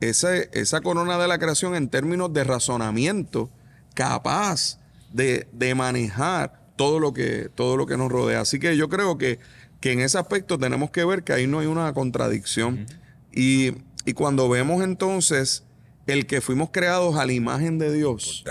esa, 0.01 0.37
esa 0.37 0.83
corona 0.83 1.17
de 1.17 1.29
la 1.29 1.39
creación 1.39 1.75
en 1.75 1.89
términos 1.89 2.31
de 2.35 2.45
razonamiento 2.45 3.49
capaz 3.95 4.84
de, 5.15 5.47
de 5.53 5.75
manejar 5.75 6.61
todo 6.77 6.99
lo 6.99 7.15
que, 7.15 7.49
todo 7.55 7.77
lo 7.77 7.87
que 7.87 7.97
nos 7.97 8.11
rodea. 8.11 8.41
Así 8.41 8.59
que 8.59 8.77
yo 8.77 8.89
creo 8.89 9.17
que, 9.17 9.39
que 9.81 9.93
en 9.93 10.01
ese 10.01 10.19
aspecto 10.19 10.59
tenemos 10.59 10.91
que 10.91 11.05
ver 11.05 11.23
que 11.23 11.33
ahí 11.33 11.47
no 11.47 11.61
hay 11.61 11.67
una 11.67 11.93
contradicción. 11.95 12.87
y, 13.33 13.73
y, 14.05 14.13
cuando 14.13 14.49
vemos 14.49 14.83
entonces 14.83 15.65
el 16.07 16.27
que 16.27 16.41
fuimos 16.41 16.71
creados 16.71 17.17
a 17.17 17.25
la 17.25 17.33
imagen 17.33 17.79
de 17.79 17.93
Dios, 17.93 18.45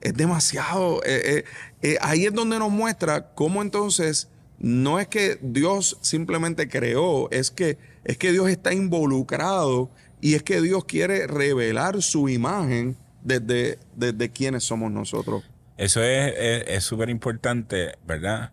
es 0.00 0.14
demasiado. 0.14 1.00
Eh, 1.04 1.22
eh, 1.24 1.44
eh, 1.82 1.96
ahí 2.00 2.26
es 2.26 2.34
donde 2.34 2.58
nos 2.58 2.70
muestra 2.70 3.32
cómo 3.34 3.62
entonces 3.62 4.28
no 4.58 4.98
es 4.98 5.08
que 5.08 5.38
Dios 5.40 5.96
simplemente 6.02 6.68
creó, 6.68 7.30
es 7.30 7.50
que, 7.50 7.78
es 8.04 8.18
que 8.18 8.32
Dios 8.32 8.50
está 8.50 8.74
involucrado 8.74 9.90
y 10.20 10.34
es 10.34 10.42
que 10.42 10.60
Dios 10.60 10.84
quiere 10.84 11.26
revelar 11.26 12.02
su 12.02 12.28
imagen 12.28 12.96
desde, 13.22 13.78
desde 13.96 14.30
quienes 14.30 14.64
somos 14.64 14.90
nosotros. 14.90 15.44
Eso 15.80 16.02
es 16.02 16.84
súper 16.84 17.08
importante, 17.08 17.96
¿verdad? 18.06 18.52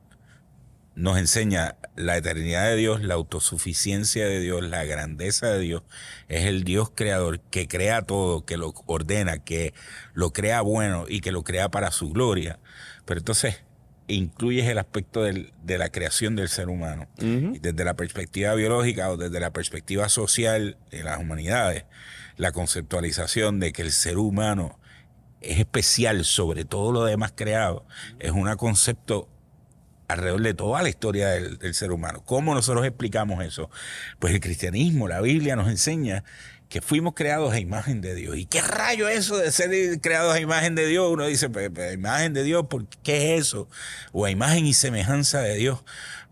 Nos 0.96 1.18
enseña 1.18 1.76
la 1.98 2.16
eternidad 2.16 2.70
de 2.70 2.78
Dios, 2.78 3.04
la 3.04 3.16
autosuficiencia 3.16 4.26
de 4.26 4.40
Dios, 4.40 4.64
la 4.64 4.86
grandeza 4.86 5.48
de 5.48 5.60
Dios. 5.60 5.84
Es 6.30 6.46
el 6.46 6.64
Dios 6.64 6.90
creador 6.96 7.42
que 7.42 7.68
crea 7.68 8.04
todo, 8.04 8.46
que 8.46 8.56
lo 8.56 8.74
ordena, 8.86 9.40
que 9.40 9.74
lo 10.14 10.32
crea 10.32 10.62
bueno 10.62 11.04
y 11.06 11.20
que 11.20 11.34
lo 11.34 11.44
crea 11.44 11.68
para 11.70 11.92
su 11.92 12.12
gloria. 12.12 12.60
Pero 13.04 13.20
entonces 13.20 13.62
incluyes 14.08 14.66
el 14.70 14.78
aspecto 14.78 15.22
del, 15.22 15.52
de 15.66 15.78
la 15.78 15.90
creación 15.90 16.38
del 16.38 16.48
ser 16.48 16.70
humano. 16.70 17.10
y 17.20 17.60
desde 17.60 17.84
la 17.84 17.96
perspectiva 17.96 18.54
biológica 18.54 19.12
o 19.12 19.18
desde 19.18 19.42
la 19.42 19.52
perspectiva 19.52 20.08
social 20.08 20.78
de 20.92 21.04
las 21.04 21.20
humanidades, 21.20 21.84
la 22.38 22.54
conceptualización 22.54 23.60
de 23.60 23.74
que 23.74 23.82
el 23.82 23.92
ser 23.92 24.18
humano 24.18 24.80
es 25.41 25.60
especial 25.60 26.25
sobre 26.25 26.65
todo 26.65 26.91
lo 26.91 27.06
demás 27.06 27.34
creado, 27.36 27.86
es 28.20 28.32
un 28.32 28.53
concepto 28.56 29.29
alrededor 30.08 30.41
de 30.41 30.53
toda 30.53 30.82
la 30.82 30.89
historia 30.89 31.29
del, 31.29 31.74
ser 31.74 31.91
humano. 31.91 32.24
¿Cómo 32.25 32.56
nosotros 32.56 32.86
explicamos 32.86 33.44
eso? 33.44 33.70
Pues 34.20 34.34
el 34.34 34.39
cristianismo, 34.39 35.08
la 35.08 35.22
Biblia 35.22 35.56
nos 35.56 35.70
enseña 35.70 36.24
que 36.70 36.82
fuimos 36.82 37.13
creados 37.13 37.53
a 37.53 37.60
imagen 37.60 38.01
de 38.01 38.15
Dios. 38.15 38.38
¿Y 38.38 38.46
qué 38.46 38.62
rayo 38.62 39.08
es 39.08 39.20
eso 39.20 39.38
de 39.38 39.51
ser 39.51 40.01
creados 40.01 40.36
a 40.36 40.39
imagen 40.39 40.75
de 40.75 40.86
Dios? 40.86 41.10
Uno 41.10 41.25
dice, 41.25 41.50
pues, 41.50 41.72
imagen 41.94 42.34
de 42.34 42.44
Dios, 42.44 42.67
¿por 42.70 42.88
qué 43.03 43.36
es 43.36 43.41
eso? 43.41 43.70
O 44.12 44.25
a 44.25 44.32
imagen 44.32 44.65
y 44.65 44.74
semejanza 44.74 45.41
de 45.41 45.56
Dios, 45.56 45.84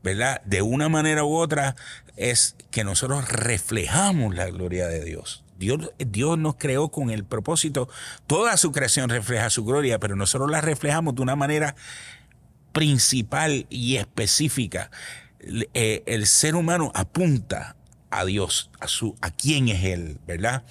¿verdad? 0.04 0.42
De 0.44 0.62
una 0.62 0.90
manera 0.90 1.24
u 1.24 1.36
otra 1.36 1.76
es 2.18 2.56
que 2.72 2.84
nosotros 2.84 3.30
reflejamos 3.30 4.36
la 4.36 4.50
gloria 4.50 4.88
de 4.88 5.04
Dios. 5.04 5.45
Dios, 5.58 5.92
Dios 5.98 6.38
nos 6.38 6.56
creó 6.56 6.90
con 6.90 7.10
el 7.10 7.24
propósito, 7.24 7.90
toda 8.28 8.58
su 8.58 8.72
creación 8.72 9.10
refleja 9.10 9.50
su 9.50 9.64
gloria, 9.66 10.00
pero 10.00 10.16
nosotros 10.16 10.50
la 10.52 10.62
reflejamos 10.62 11.16
de 11.16 11.22
una 11.22 11.36
manera 11.36 11.76
principal 12.72 13.66
y 13.70 13.96
específica. 13.96 14.92
Eh, 15.74 16.04
el 16.06 16.28
ser 16.28 16.56
humano 16.56 16.92
apunta 16.94 17.76
a 18.10 18.26
Dios, 18.26 18.70
a 18.80 18.88
su, 18.88 19.16
a 19.22 19.32
quién 19.32 19.70
es 19.70 19.84
Él, 19.84 20.20
¿verdad? 20.28 20.64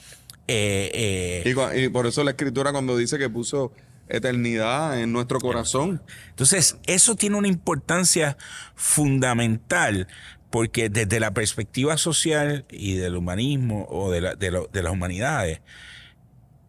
Eh, 0.46 1.42
eh, 1.44 1.76
y, 1.76 1.88
por 1.88 2.06
eso 2.06 2.22
la 2.22 2.32
escritura 2.32 2.72
cuando 2.72 2.96
dice 2.96 3.18
que 3.18 3.30
puso 3.30 3.72
eternidad 4.08 5.00
en 5.00 5.12
nuestro 5.12 5.40
corazón. 5.40 6.02
Entonces, 6.28 6.76
eso 6.86 7.14
tiene 7.14 7.36
una 7.36 7.48
importancia 7.48 8.36
fundamental 8.74 10.08
porque 10.54 10.88
desde 10.88 11.18
la 11.18 11.32
perspectiva 11.32 11.96
social 11.96 12.64
y 12.70 12.94
del 12.94 13.16
humanismo 13.16 13.88
o 13.90 14.12
de, 14.12 14.20
la, 14.20 14.36
de, 14.36 14.52
las 14.52 14.92
humanidades, 14.92 15.62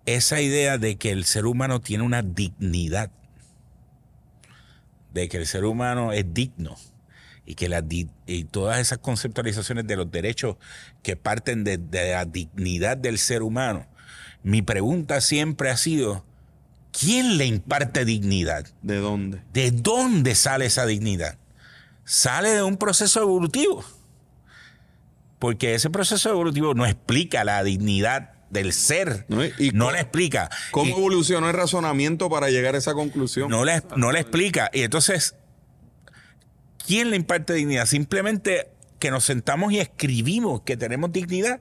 esa 0.08 0.42
idea 0.42 0.80
de 0.80 0.96
que 0.96 1.12
el 1.12 1.24
ser 1.24 1.46
humano 1.46 1.80
tiene 1.82 2.04
una 2.04 2.24
dignidad, 2.24 3.12
de 5.14 5.30
que 5.30 5.38
el 5.38 5.46
ser 5.46 5.66
humano 5.66 6.14
es 6.14 6.34
digno 6.34 6.78
y 7.46 7.54
que 7.54 7.70
la, 7.70 7.86
y 7.88 8.46
todas 8.46 8.80
esas 8.80 8.98
conceptualizaciones 8.98 9.86
de 9.86 9.98
los 9.98 10.10
derechos 10.10 10.58
que 11.04 11.16
parten 11.16 11.64
de, 11.64 11.78
de 11.78 12.14
la 12.14 12.26
dignidad 12.26 12.98
del 12.98 13.20
ser 13.20 13.44
humano, 13.44 13.86
mi 14.42 14.64
pregunta 14.64 15.22
siempre 15.22 15.70
ha 15.70 15.78
sido, 15.78 16.26
¿quién 16.92 17.38
le 17.38 17.46
imparte 17.46 18.04
dignidad? 18.04 18.66
¿De 18.82 18.96
dónde? 18.96 19.44
¿De 19.54 19.70
dónde 19.70 20.34
sale 20.34 20.66
esa 20.66 20.88
dignidad? 20.88 21.38
Sale 22.06 22.50
de 22.50 22.64
un 22.64 22.78
proceso 22.78 23.22
evolutivo. 23.22 23.84
Porque 25.40 25.76
ese 25.76 25.90
proceso 25.90 26.30
evolutivo 26.30 26.74
no 26.74 26.86
explica 26.86 27.44
la 27.44 27.64
dignidad 27.64 28.32
del 28.50 28.72
ser. 28.72 29.26
No, 29.28 29.44
y 29.44 29.72
no 29.74 29.92
le 29.92 30.00
explica. 30.00 30.50
¿Cómo 30.72 30.98
evolucionó 30.98 31.50
el 31.50 31.54
razonamiento 31.56 32.30
para 32.30 32.50
llegar 32.50 32.76
a 32.76 32.78
esa 32.78 32.94
conclusión? 32.94 33.50
No 33.50 33.66
le, 33.66 33.84
no 33.98 34.12
le 34.12 34.22
explica. 34.22 34.70
Y 34.74 34.82
entonces, 34.82 35.36
¿quién 36.86 37.10
le 37.10 37.18
imparte 37.18 37.54
dignidad? 37.54 37.86
Simplemente 37.86 38.70
que 39.00 39.12
nos 39.12 39.26
sentamos 39.26 39.74
y 39.74 39.80
escribimos 39.80 40.62
que 40.62 40.78
tenemos 40.78 41.12
dignidad. 41.12 41.60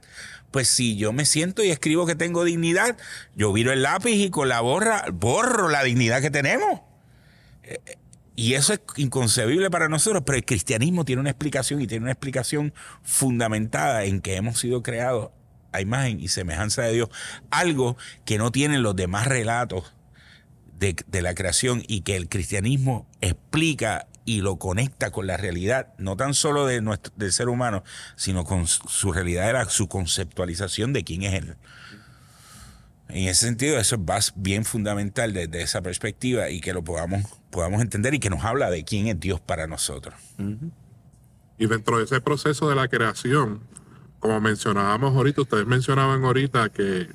Pues 0.51 0.69
si 0.69 0.97
yo 0.97 1.13
me 1.13 1.27
siento 1.27 1.65
y 1.65 1.71
escribo 1.71 2.07
que 2.07 2.15
tengo 2.15 2.45
dignidad, 2.45 2.97
yo 3.35 3.53
viro 3.53 3.73
el 3.73 3.83
lápiz 3.83 4.15
y 4.15 4.31
con 4.31 4.49
la 4.49 4.61
borra 4.61 5.05
borro 5.13 5.69
la 5.69 5.83
dignidad 5.83 6.23
que 6.23 6.31
tenemos. 6.31 6.81
Y 8.37 8.55
eso 8.55 8.73
es 8.73 8.81
inconcebible 8.97 9.71
para 9.71 9.89
nosotros, 9.89 10.25
pero 10.27 10.37
el 10.37 10.45
cristianismo 10.45 11.05
tiene 11.05 11.21
una 11.21 11.31
explicación 11.31 11.81
y 11.81 11.87
tiene 11.87 12.05
una 12.05 12.13
explicación 12.13 12.75
fundamentada 13.03 14.05
en 14.05 14.21
que 14.21 14.37
hemos 14.37 14.59
sido 14.59 14.83
creados 14.83 15.31
a 15.73 15.81
imagen 15.81 16.21
y 16.21 16.29
semejanza 16.29 16.83
de 16.83 16.93
Dios. 16.93 17.09
Algo 17.51 17.97
que 18.25 18.39
no 18.39 18.51
tienen 18.51 18.83
los 18.83 18.97
demás 18.97 19.27
relatos 19.27 19.95
de, 20.79 21.23
la 21.23 21.35
creación 21.35 21.83
y 21.87 22.03
que 22.03 22.17
el 22.17 22.29
cristianismo 22.29 23.07
explica 23.21 24.09
y 24.25 24.41
lo 24.41 24.57
conecta 24.59 25.11
con 25.11 25.27
la 25.27 25.37
realidad, 25.37 25.95
no 25.99 26.17
tan 26.17 26.35
solo 26.35 26.67
de 26.67 26.81
nuestro, 26.81 27.13
del 27.17 27.33
ser 27.33 27.49
humano, 27.49 27.85
sino 28.17 28.45
con 28.45 28.67
su 28.67 29.13
realidad, 29.13 29.49
era 29.49 29.65
su 29.67 29.89
conceptualización 29.89 30.93
de 30.93 31.05
quién 31.05 31.23
es 31.23 31.35
Él. 31.35 31.57
En 33.09 33.29
ese 33.29 33.47
sentido, 33.47 33.79
eso 33.79 34.03
es 34.17 34.33
bien 34.35 34.65
fundamental 34.65 35.35
desde 35.35 35.61
esa 35.61 35.83
perspectiva 35.83 36.49
y 36.49 36.61
que 36.61 36.73
lo 36.73 36.83
podamos, 36.83 37.23
podamos 37.55 37.81
entender 37.81 38.13
y 38.15 38.19
que 38.19 38.31
nos 38.31 38.43
habla 38.45 38.69
de 38.69 38.85
quién 38.85 39.07
es 39.07 39.21
Dios 39.21 39.41
para 39.41 39.69
nosotros. 39.69 40.15
Y 41.57 41.67
dentro 41.67 41.99
de 41.99 42.05
ese 42.05 42.21
proceso 42.21 42.69
de 42.69 42.75
la 42.75 42.89
creación, 42.89 43.61
como 44.19 44.41
mencionábamos 44.41 45.15
ahorita, 45.15 45.43
ustedes 45.43 45.65
mencionaban 45.65 46.25
ahorita 46.25 46.71
que 46.71 47.09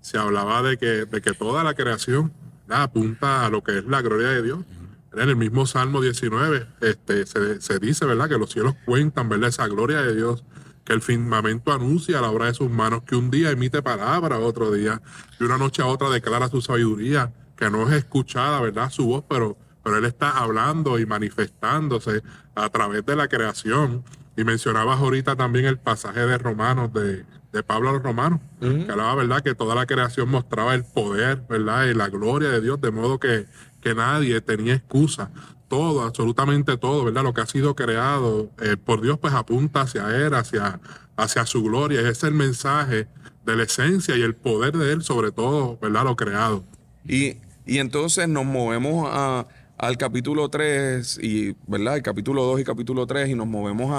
se 0.00 0.18
hablaba 0.18 0.62
de 0.62 0.76
que, 0.76 1.04
de 1.04 1.22
que 1.22 1.32
toda 1.34 1.62
la 1.62 1.74
creación 1.74 2.32
apunta 2.68 3.46
a 3.46 3.48
lo 3.48 3.62
que 3.62 3.78
es 3.78 3.84
la 3.84 4.02
gloria 4.02 4.28
de 4.30 4.42
Dios. 4.42 4.64
En 5.12 5.28
el 5.28 5.36
mismo 5.36 5.66
Salmo 5.66 6.00
19 6.00 6.66
este, 6.80 7.24
se, 7.24 7.60
se, 7.60 7.78
dice, 7.78 8.04
¿verdad? 8.06 8.28
Que 8.28 8.38
los 8.38 8.50
cielos 8.50 8.74
cuentan, 8.84 9.28
¿verdad? 9.28 9.50
Esa 9.50 9.68
gloria 9.68 10.02
de 10.02 10.16
Dios 10.16 10.42
que 10.84 10.92
el 10.92 11.02
firmamento 11.02 11.72
anuncia 11.72 12.20
la 12.20 12.30
obra 12.30 12.46
de 12.46 12.54
sus 12.54 12.70
manos, 12.70 13.02
que 13.02 13.16
un 13.16 13.28
día 13.28 13.50
emite 13.50 13.82
palabra, 13.82 14.38
otro 14.38 14.70
día, 14.70 15.02
y 15.40 15.44
una 15.44 15.58
noche 15.58 15.82
a 15.82 15.86
otra 15.86 16.08
declara 16.10 16.48
su 16.48 16.60
sabiduría, 16.60 17.32
que 17.56 17.70
no 17.70 17.88
es 17.88 17.94
escuchada, 17.94 18.60
¿verdad? 18.60 18.90
Su 18.90 19.06
voz, 19.06 19.24
pero, 19.28 19.56
pero 19.86 19.98
él 19.98 20.04
está 20.04 20.30
hablando 20.30 20.98
y 20.98 21.06
manifestándose 21.06 22.24
a 22.56 22.68
través 22.70 23.06
de 23.06 23.14
la 23.14 23.28
creación. 23.28 24.02
Y 24.36 24.42
mencionabas 24.42 24.98
ahorita 24.98 25.36
también 25.36 25.64
el 25.64 25.78
pasaje 25.78 26.26
de 26.26 26.38
Romanos, 26.38 26.92
de, 26.92 27.24
de 27.52 27.62
Pablo 27.62 27.90
a 27.90 27.92
los 27.92 28.02
Romanos, 28.02 28.40
que 28.58 28.90
hablaba, 28.90 29.14
¿verdad? 29.14 29.44
Que 29.44 29.54
toda 29.54 29.76
la 29.76 29.86
creación 29.86 30.28
mostraba 30.28 30.74
el 30.74 30.82
poder, 30.82 31.40
¿verdad? 31.48 31.84
Y 31.84 31.94
la 31.94 32.08
gloria 32.08 32.48
de 32.48 32.60
Dios, 32.60 32.80
de 32.80 32.90
modo 32.90 33.20
que, 33.20 33.46
que 33.80 33.94
nadie 33.94 34.40
tenía 34.40 34.74
excusa 34.74 35.30
todo, 35.68 36.02
absolutamente 36.02 36.76
todo, 36.76 37.04
¿verdad? 37.04 37.22
Lo 37.22 37.32
que 37.32 37.42
ha 37.42 37.46
sido 37.46 37.76
creado 37.76 38.50
eh, 38.60 38.76
por 38.76 39.02
Dios, 39.02 39.20
pues 39.20 39.34
apunta 39.34 39.82
hacia 39.82 40.08
Él, 40.16 40.34
hacia, 40.34 40.80
hacia 41.16 41.46
su 41.46 41.62
gloria. 41.62 42.00
Ese 42.00 42.10
es 42.10 42.24
el 42.24 42.34
mensaje 42.34 43.06
de 43.44 43.56
la 43.56 43.62
esencia 43.62 44.16
y 44.16 44.22
el 44.22 44.34
poder 44.34 44.76
de 44.76 44.90
Él 44.90 45.04
sobre 45.04 45.30
todo, 45.30 45.78
¿verdad? 45.80 46.02
Lo 46.02 46.16
creado. 46.16 46.64
Y, 47.06 47.36
y 47.64 47.78
entonces 47.78 48.28
nos 48.28 48.46
movemos 48.46 49.08
a, 49.08 49.46
al 49.78 49.98
capítulo 49.98 50.48
3, 50.48 51.18
y, 51.22 51.56
¿verdad? 51.66 51.96
El 51.96 52.02
capítulo 52.02 52.44
2 52.44 52.60
y 52.60 52.64
capítulo 52.64 53.06
3, 53.06 53.28
y 53.30 53.34
nos 53.34 53.46
movemos 53.46 53.90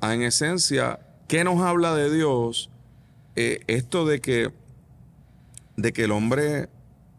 a, 0.00 0.12
en 0.12 0.22
esencia, 0.22 0.98
¿qué 1.28 1.44
nos 1.44 1.60
habla 1.62 1.94
de 1.94 2.12
Dios? 2.14 2.70
Eh, 3.36 3.60
esto 3.66 4.06
de 4.06 4.20
que 4.20 4.50
de 5.76 5.92
que 5.92 6.04
el 6.04 6.12
hombre, 6.12 6.68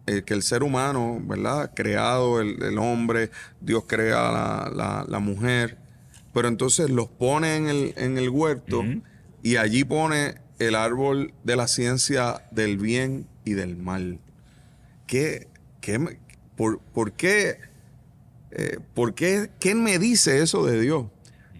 eh, 0.07 0.21
que 0.25 0.33
el 0.33 0.41
ser 0.41 0.63
humano, 0.63 1.19
¿verdad? 1.23 1.71
Creado 1.75 2.39
el, 2.39 2.61
el 2.63 2.77
hombre, 2.77 3.31
Dios 3.59 3.83
crea 3.85 4.31
la, 4.31 4.71
la- 4.73 5.05
la 5.07 5.19
mujer, 5.19 5.77
pero 6.33 6.47
entonces 6.47 6.89
los 6.89 7.07
pone 7.09 7.57
en 7.57 7.67
el, 7.67 7.93
en 7.97 8.17
el 8.17 8.29
huerto 8.29 8.81
y 9.43 9.57
allí 9.57 9.83
pone 9.83 10.35
el 10.59 10.75
árbol 10.75 11.33
de 11.43 11.55
la 11.57 11.67
ciencia 11.67 12.43
del 12.51 12.77
bien 12.77 13.27
y 13.43 13.53
del 13.53 13.75
mal. 13.75 14.19
¿Qué, 15.05 15.47
qué 15.81 16.17
por, 16.55 16.79
por 16.79 17.11
qué, 17.11 17.59
eh, 18.57 18.79
por 18.93 19.13
qué, 19.13 19.49
qué 19.59 19.75
me 19.75 19.99
dice 19.99 20.41
eso 20.41 20.65
de 20.65 20.79
Dios? 20.79 21.07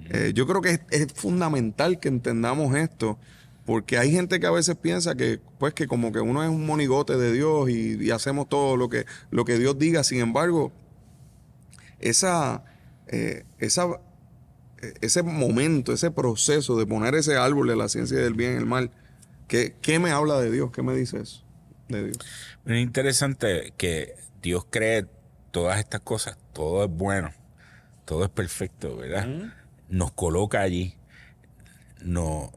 Eh, 0.09 0.31
yo 0.33 0.47
creo 0.47 0.61
que 0.61 0.79
es, 0.91 1.07
fundamental 1.13 1.99
que 1.99 2.07
entendamos 2.07 2.73
esto, 2.75 3.19
porque 3.65 3.97
hay 3.97 4.11
gente 4.11 4.39
que 4.39 4.45
a 4.45 4.51
veces 4.51 4.77
piensa 4.77 5.15
que, 5.15 5.41
pues, 5.59 5.73
que 5.73 5.87
como 5.87 6.13
que 6.13 6.21
uno 6.21 6.41
es 6.41 6.49
un 6.49 6.65
monigote 6.65 7.17
de 7.17 7.33
Dios 7.33 7.69
y, 7.69 8.11
hacemos 8.11 8.47
todo 8.47 8.77
lo 8.77 8.87
que, 8.87 9.05
lo 9.29 9.43
que 9.43 9.57
Dios 9.57 9.77
diga. 9.77 10.05
Sin 10.05 10.21
embargo, 10.21 10.71
esa, 11.99 12.63
eh, 13.07 13.43
esa, 13.59 13.87
ese 15.01 15.21
momento, 15.21 15.91
ese 15.91 16.11
proceso 16.11 16.77
de 16.77 16.85
poner 16.85 17.13
ese 17.15 17.35
árbol 17.35 17.67
de 17.67 17.75
la 17.75 17.89
ciencia 17.89 18.17
del 18.17 18.35
bien 18.35 18.53
y 18.53 18.57
el 18.57 18.65
mal, 18.65 18.91
¿qué, 19.49 19.75
qué 19.81 19.99
me 19.99 20.11
habla 20.11 20.39
de 20.39 20.49
Dios? 20.49 20.71
¿Qué 20.71 20.81
me 20.81 20.95
dice 20.95 21.19
eso 21.19 21.43
de 21.89 22.05
Dios? 22.05 22.19
Es 22.65 22.77
interesante 22.77 23.73
que 23.75 24.15
Dios 24.41 24.65
cree 24.69 25.07
todas 25.55 25.79
estas 25.79 26.01
cosas, 26.01 26.37
todo 26.51 26.83
es 26.83 26.91
bueno, 26.91 27.31
todo 28.03 28.25
es 28.25 28.29
perfecto, 28.29 28.97
¿verdad? 28.97 29.25
Nos 29.87 30.11
coloca 30.11 30.59
allí, 30.59 30.95
nos 32.01 32.49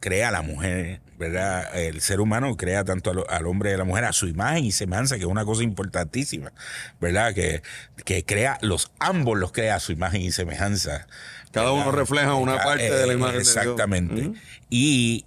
crea 0.00 0.28
a 0.28 0.32
la 0.32 0.42
mujer, 0.42 1.00
¿verdad? 1.16 1.74
El 1.74 2.02
ser 2.02 2.20
humano 2.20 2.54
crea 2.58 2.84
tanto 2.84 3.10
al, 3.10 3.24
al 3.30 3.46
hombre 3.46 3.70
y 3.70 3.72
a 3.72 3.78
la 3.78 3.84
mujer 3.84 4.04
a 4.04 4.12
su 4.12 4.28
imagen 4.28 4.66
y 4.66 4.72
semejanza, 4.72 5.14
que 5.14 5.22
es 5.22 5.28
una 5.28 5.46
cosa 5.46 5.62
importantísima, 5.62 6.52
¿verdad? 7.00 7.32
Que, 7.32 7.62
que 8.04 8.22
crea, 8.26 8.58
los 8.60 8.92
ambos 8.98 9.38
los 9.38 9.50
crea 9.50 9.76
a 9.76 9.80
su 9.80 9.92
imagen 9.92 10.20
y 10.20 10.30
semejanza. 10.30 11.06
Cada 11.52 11.72
uno 11.72 11.90
refleja 11.90 12.34
una 12.34 12.62
parte 12.62 12.90
de 12.90 13.06
la 13.06 13.14
eh, 13.14 13.16
imagen 13.16 13.38
de 13.38 13.44
Dios. 13.44 13.56
Exactamente. 13.56 14.32
Y 14.68 15.24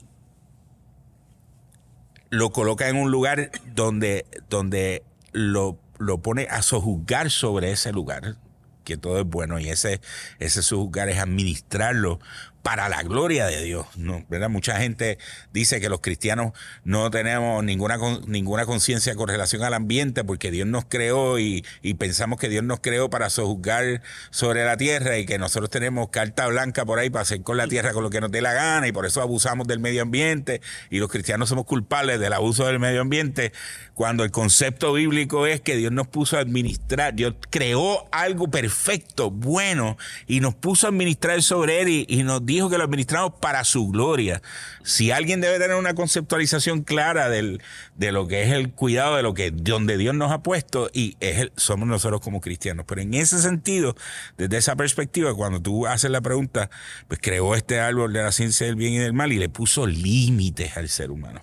lo 2.29 2.51
coloca 2.51 2.87
en 2.87 2.97
un 2.97 3.09
lugar 3.09 3.49
donde, 3.73 4.27
donde 4.47 5.01
lo, 5.31 5.79
lo 5.97 6.19
pone 6.21 6.47
a 6.49 6.61
sojuzgar 6.61 7.31
sobre 7.31 7.71
ese 7.71 7.91
lugar, 7.91 8.35
que 8.83 8.97
todo 8.97 9.19
es 9.19 9.25
bueno, 9.25 9.59
y 9.59 9.69
ese, 9.69 10.01
ese 10.39 10.61
sojuzgar 10.61 11.09
es 11.09 11.19
administrarlo 11.19 12.19
para 12.65 12.89
la 12.89 13.03
gloria 13.03 13.45
de 13.45 13.63
Dios. 13.63 13.85
¿no? 13.95 14.25
¿verdad? 14.27 14.49
Mucha 14.49 14.79
gente 14.79 15.19
dice 15.53 15.79
que 15.79 15.87
los 15.87 15.99
cristianos 15.99 16.53
no 16.83 17.11
tenemos 17.11 17.63
ninguna, 17.63 17.99
ninguna 18.25 18.65
conciencia 18.65 19.13
con 19.13 19.27
relación 19.27 19.61
al 19.61 19.75
ambiente 19.75 20.23
porque 20.23 20.49
Dios 20.49 20.67
nos 20.67 20.85
creó 20.85 21.37
y, 21.37 21.63
y 21.83 21.93
pensamos 21.93 22.39
que 22.39 22.49
Dios 22.49 22.63
nos 22.63 22.79
creó 22.79 23.07
para 23.11 23.29
sojuzgar 23.29 24.01
sobre 24.31 24.65
la 24.65 24.77
tierra 24.77 25.19
y 25.19 25.27
que 25.27 25.37
nosotros 25.37 25.69
tenemos 25.69 26.09
carta 26.09 26.47
blanca 26.47 26.85
por 26.85 26.97
ahí 26.97 27.11
para 27.11 27.21
hacer 27.21 27.43
con 27.43 27.55
la 27.55 27.67
tierra 27.67 27.93
con 27.93 28.01
lo 28.01 28.09
que 28.09 28.19
nos 28.19 28.31
dé 28.31 28.41
la 28.41 28.53
gana 28.53 28.87
y 28.87 28.91
por 28.91 29.05
eso 29.05 29.21
abusamos 29.21 29.67
del 29.67 29.79
medio 29.79 30.01
ambiente 30.01 30.59
y 30.89 30.97
los 30.97 31.11
cristianos 31.11 31.49
somos 31.49 31.65
culpables 31.65 32.19
del 32.19 32.33
abuso 32.33 32.65
del 32.65 32.79
medio 32.79 33.01
ambiente 33.01 33.53
cuando 33.93 34.23
el 34.23 34.31
concepto 34.31 34.91
bíblico 34.91 35.45
es 35.45 35.61
que 35.61 35.75
Dios 35.75 35.91
nos 35.91 36.07
puso 36.07 36.37
a 36.37 36.39
administrar, 36.39 37.13
Dios 37.13 37.35
creó 37.51 38.05
algo 38.11 38.47
perfecto, 38.49 39.29
bueno 39.29 39.97
y 40.25 40.39
nos 40.39 40.55
puso 40.55 40.87
a 40.87 40.89
administrar 40.89 41.43
sobre 41.43 41.81
él 41.81 41.89
y, 41.89 42.05
y 42.09 42.23
nos 42.23 42.43
dijo 42.55 42.69
que 42.69 42.77
lo 42.77 42.83
administramos 42.83 43.33
para 43.39 43.63
su 43.63 43.87
gloria. 43.89 44.41
Si 44.83 45.11
alguien 45.11 45.41
debe 45.41 45.59
tener 45.59 45.75
una 45.77 45.93
conceptualización 45.93 46.81
clara 46.83 47.29
del, 47.29 47.61
de 47.95 48.11
lo 48.11 48.27
que 48.27 48.43
es 48.43 48.51
el 48.51 48.71
cuidado 48.71 49.15
de 49.15 49.23
lo 49.23 49.33
que 49.33 49.51
donde 49.51 49.97
Dios 49.97 50.15
nos 50.15 50.31
ha 50.31 50.41
puesto 50.43 50.89
y 50.93 51.15
es 51.19 51.39
el- 51.39 51.51
somos 51.55 51.87
nosotros 51.87 52.21
como 52.21 52.41
cristianos. 52.41 52.85
Pero 52.87 53.01
en 53.01 53.13
ese 53.13 53.39
sentido, 53.39 53.95
desde 54.37 54.57
esa 54.57 54.75
perspectiva, 54.75 55.33
cuando 55.35 55.61
tú 55.61 55.85
haces 55.87 56.09
la 56.11 56.21
pregunta, 56.21 56.69
pues 57.07 57.19
creó 57.21 57.55
este 57.55 57.79
árbol 57.79 58.11
de 58.13 58.23
la 58.23 58.31
ciencia 58.31 58.65
del 58.65 58.75
bien 58.75 58.93
y 58.93 58.97
del 58.97 59.13
mal 59.13 59.31
y 59.31 59.37
le 59.37 59.49
puso 59.49 59.85
límites 59.87 60.77
al 60.77 60.89
ser 60.89 61.11
humano. 61.11 61.41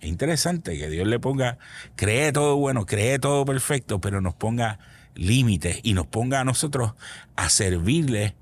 Es 0.00 0.08
interesante 0.08 0.76
que 0.78 0.88
Dios 0.90 1.06
le 1.06 1.18
ponga, 1.18 1.58
cree 1.96 2.30
todo 2.32 2.56
bueno, 2.56 2.84
cree 2.84 3.18
todo 3.18 3.44
perfecto, 3.44 4.00
pero 4.00 4.20
nos 4.20 4.34
ponga 4.34 4.78
límites 5.14 5.80
y 5.82 5.94
nos 5.94 6.06
ponga 6.06 6.40
a 6.40 6.44
nosotros 6.44 6.92
a 7.36 7.48
servirle 7.48 8.36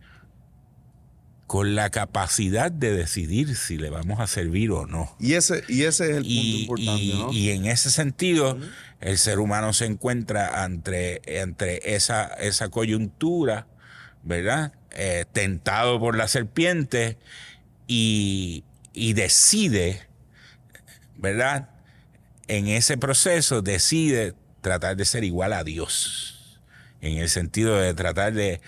con 1.53 1.75
la 1.75 1.91
capacidad 1.91 2.73
de 2.73 2.95
decidir 2.97 3.57
si 3.57 3.77
le 3.77 3.91
vamos 3.91 4.21
a 4.21 4.27
servir 4.27 4.71
o 4.71 4.87
no. 4.87 5.15
Y 5.21 5.35
ese, 5.35 5.63
y 5.69 5.83
ese 5.83 6.05
es 6.05 6.17
el 6.17 6.23
punto 6.23 6.27
Y, 6.31 6.61
importante, 6.63 7.03
y- 7.03 7.13
¿no? 7.13 7.31
y 7.31 7.51
en 7.51 7.67
ese 7.67 7.91
sentido, 7.91 8.59
el 9.03 9.19
ser 9.19 9.39
humano 9.39 9.75
se 9.75 9.85
encuentra 9.85 10.65
entre, 10.65 11.21
entre 11.27 11.95
esa, 11.95 12.25
esa 12.41 12.71
coyuntura, 12.71 13.67
¿verdad? 14.23 14.73
Eh, 14.93 15.27
tentado 15.35 16.01
por 16.01 16.17
la 16.17 16.27
serpiente 16.27 17.19
y, 17.87 18.65
y 18.95 19.13
decide, 19.13 20.01
¿verdad? 21.19 21.69
En 22.49 22.67
ese 22.67 22.97
proceso 22.97 23.61
decide 23.61 24.33
tratar 24.63 24.97
de 24.97 25.05
ser 25.05 25.23
igual 25.23 25.53
a 25.53 25.65
Dios, 25.65 26.59
en 27.03 27.19
el 27.19 27.29
sentido 27.29 27.77
de 27.77 27.93
tratar 27.93 28.33
de, 28.33 28.63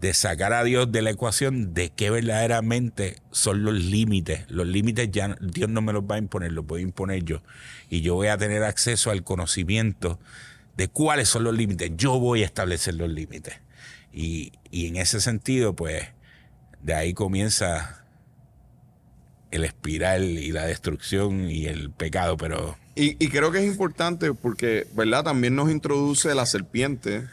de 0.00 0.12
sacar 0.12 0.52
a 0.52 0.62
Dios 0.62 0.92
de 0.92 1.02
la 1.02 1.10
ecuación 1.10 1.72
de 1.72 1.90
qué 1.90 2.10
verdaderamente 2.10 3.16
son 3.30 3.64
los 3.64 3.74
límites. 3.74 4.44
Los 4.48 4.66
límites 4.66 5.10
ya 5.10 5.36
Dios 5.40 5.70
no 5.70 5.80
me 5.80 5.92
los 5.92 6.02
va 6.04 6.16
a 6.16 6.18
imponer, 6.18 6.52
los 6.52 6.66
voy 6.66 6.80
a 6.80 6.84
imponer 6.84 7.24
yo. 7.24 7.42
Y 7.88 8.02
yo 8.02 8.14
voy 8.14 8.28
a 8.28 8.36
tener 8.36 8.62
acceso 8.62 9.10
al 9.10 9.24
conocimiento 9.24 10.18
de 10.76 10.88
cuáles 10.88 11.28
son 11.28 11.44
los 11.44 11.56
límites. 11.56 11.92
Yo 11.96 12.20
voy 12.20 12.42
a 12.42 12.46
establecer 12.46 12.94
los 12.94 13.08
límites. 13.08 13.54
Y, 14.12 14.52
y 14.70 14.86
en 14.86 14.96
ese 14.96 15.20
sentido, 15.20 15.74
pues, 15.74 16.04
de 16.82 16.94
ahí 16.94 17.14
comienza 17.14 18.04
el 19.50 19.64
espiral 19.64 20.24
y 20.24 20.52
la 20.52 20.66
destrucción 20.66 21.50
y 21.50 21.66
el 21.66 21.90
pecado, 21.90 22.36
pero 22.36 22.76
Y, 22.94 23.22
y 23.24 23.28
creo 23.28 23.50
que 23.52 23.58
es 23.58 23.64
importante 23.64 24.34
porque, 24.34 24.86
¿verdad? 24.94 25.24
También 25.24 25.54
nos 25.54 25.70
introduce 25.70 26.34
la 26.34 26.44
serpiente, 26.44 27.26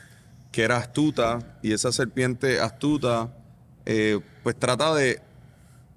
que 0.54 0.62
era 0.62 0.78
astuta, 0.78 1.58
y 1.64 1.74
esa 1.74 1.92
serpiente 1.92 2.60
astuta, 2.62 3.34
eh, 3.88 4.20
pues 4.44 4.56
trata 4.56 4.94
de 4.94 5.20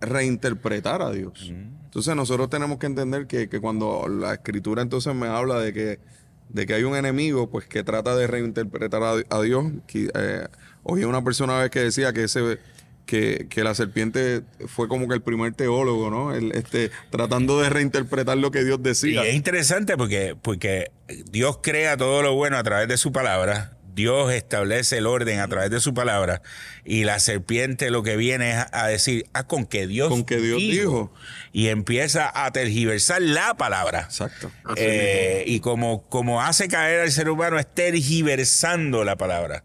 reinterpretar 0.01 1.03
a 1.03 1.11
Dios. 1.13 1.53
Entonces 1.85 2.17
nosotros 2.17 2.49
tenemos 2.49 2.79
que 2.79 2.87
entender 2.87 3.27
que, 3.27 3.51
que 3.51 3.61
cuando 3.61 4.09
la 4.09 4.33
escritura 4.35 4.81
entonces 4.81 5.15
me 5.15 5.27
habla 5.27 5.61
de 5.61 5.75
que, 5.75 6.01
de 6.49 6.67
que 6.67 6.73
hay 6.73 6.85
un 6.85 6.97
enemigo, 6.97 7.51
pues 7.51 7.67
que 7.67 7.85
trata 7.85 8.17
de 8.17 8.27
reinterpretar 8.27 9.03
a, 9.03 9.15
a 9.29 9.43
Dios. 9.43 9.67
que, 9.87 10.11
eh, 10.15 10.49
oí 10.83 11.05
una 11.05 11.23
persona 11.23 11.53
una 11.53 11.63
vez 11.63 11.71
que 11.71 11.81
decía 11.81 12.15
que 12.15 12.25
ese 12.25 12.59
que, 13.05 13.47
que 13.51 13.63
la 13.63 13.75
serpiente 13.75 14.43
fue 14.67 14.89
como 14.89 15.07
que 15.07 15.15
el 15.15 15.23
primer 15.23 15.55
teólogo, 15.55 16.11
¿no? 16.11 16.35
El, 16.35 16.53
este, 16.53 16.91
tratando 17.11 17.61
de 17.61 17.69
reinterpretar 17.71 18.37
lo 18.39 18.51
que 18.51 18.65
Dios 18.65 18.81
Y 18.81 18.83
decía. 18.83 19.25
es 19.25 19.35
interesante 19.35 19.97
porque, 19.97 20.35
porque 20.41 20.91
Dios 21.31 21.61
crea 21.63 21.97
todo 21.97 22.23
lo 22.23 22.35
bueno 22.35 22.57
a 22.57 22.63
través 22.63 22.89
de 22.89 22.97
su 22.97 23.13
palabra. 23.13 23.76
Dios 23.97 24.31
establece 24.33 24.99
el 24.99 25.07
orden 25.07 25.41
a 25.41 25.49
través 25.49 25.71
de 25.71 25.81
su 25.81 25.95
palabra. 25.95 26.43
Y 26.85 27.05
la 27.05 27.19
serpiente 27.19 27.91
lo 27.91 28.03
que 28.03 28.17
viene 28.17 28.51
es 28.53 28.67
a 28.73 28.87
decir, 28.87 29.25
ah, 29.33 29.47
con 29.47 29.65
que 29.65 29.87
Dios, 29.87 30.11
Con 30.11 30.25
que 30.25 30.37
Dios 30.37 30.59
dijo. 30.59 31.13
Y 31.53 31.69
empieza 31.69 32.31
a 32.45 32.53
tergiversar 32.53 33.23
la 33.23 33.55
palabra. 33.57 34.03
Exacto. 34.03 34.53
Eh, 34.77 35.45
y 35.47 35.61
como, 35.61 36.07
como 36.09 36.43
hace 36.43 36.69
caer 36.69 37.01
al 37.01 37.11
ser 37.11 37.31
humano 37.31 37.59
es 37.59 37.67
tergiversando 37.75 39.03
la 39.03 39.17
palabra. 39.17 39.65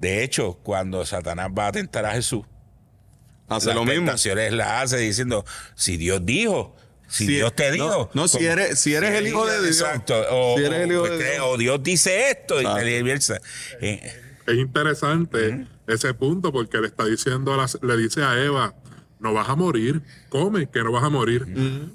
De 0.00 0.24
hecho, 0.24 0.54
cuando 0.64 1.06
Satanás 1.06 1.48
va 1.56 1.68
a 1.68 1.72
tentar 1.72 2.04
a 2.04 2.12
Jesús, 2.12 2.44
Hace 3.48 3.68
las 3.68 3.76
lo 3.76 3.84
mismo. 3.84 4.06
tentaciones 4.06 4.52
las 4.52 4.82
hace 4.82 4.98
diciendo, 4.98 5.44
si 5.76 5.96
Dios 5.96 6.26
dijo, 6.26 6.76
si, 7.08 7.26
Si- 7.26 7.34
Dios 7.36 7.54
te 7.54 7.72
dijo. 7.72 8.10
no, 8.14 8.28
si 8.28 8.38
como- 8.38 8.50
eres- 8.50 8.78
si 8.78 8.94
eres 8.94 9.12
el 9.14 9.26
hijo 9.26 9.44
de 9.46 9.60
Dios. 9.62 9.80
Exacto. 9.80 10.14
O, 10.30 10.56
Si 10.58 10.64
eres 10.64 10.80
el 10.80 10.92
hijo 10.92 11.00
pues, 11.00 11.12
de 11.12 11.18
cree- 11.18 11.32
Dios. 11.34 11.44
o 11.48 11.56
Dios 11.56 11.82
dice 11.82 12.30
esto 12.30 12.60
y 12.60 12.64
tergiversa. 12.64 13.40
Eh, 13.80 14.00
Es 14.46 14.56
interesante 14.56 15.66
ese 15.86 16.14
punto 16.14 16.52
porque 16.52 16.78
le 16.78 16.86
está 16.86 17.04
diciendo, 17.04 17.52
a 17.52 17.56
la- 17.58 17.68
le 17.82 17.96
dice 18.02 18.22
a 18.22 18.42
Eva, 18.42 18.74
no 19.20 19.34
vas 19.34 19.48
a 19.50 19.56
morir, 19.56 20.00
come 20.30 20.70
que 20.70 20.82
no 20.82 20.90
vas 20.92 21.04
a 21.04 21.10
morir. 21.10 21.44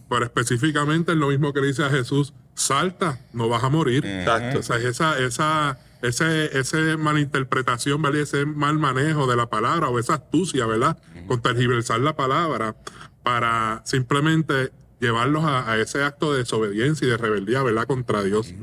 Pero 0.10 0.24
específicamente 0.26 1.14
es 1.14 1.18
lo 1.18 1.30
mismo 1.30 1.52
que 1.54 1.62
le 1.62 1.68
dice 1.68 1.84
a 1.84 1.90
Jesús, 1.90 2.34
salta, 2.54 3.20
no 3.34 3.50
vas 3.50 3.64
a 3.64 3.70
morir. 3.70 4.06
Exacto. 4.06 4.60
O 4.60 4.62
sea, 4.64 4.78
esa, 4.78 5.18
esa, 5.20 5.80
ese, 6.04 6.56
ese 6.60 6.96
malinterpretación, 6.98 8.02
¿verdad? 8.02 8.22
Ese 8.22 8.46
mal 8.46 8.78
manejo 8.78 9.26
de 9.26 9.36
la 9.36 9.50
palabra 9.50 9.90
o 9.90 9.98
esa 9.98 10.16
astucia, 10.16 10.66
¿verdad? 10.68 10.98
Con 11.28 11.42
tergiversar 11.42 12.02
la 12.02 12.16
palabra 12.16 12.76
para 13.24 13.82
simplemente 13.86 14.72
llevarlos 15.04 15.44
a, 15.44 15.72
a 15.72 15.80
ese 15.80 16.04
acto 16.04 16.34
de 16.34 16.40
desobediencia 16.40 17.06
y 17.08 17.12
de 17.12 17.18
rebeldía, 17.18 17.62
¿verdad? 17.62 17.86
Contra 17.86 18.24
Dios. 18.24 18.54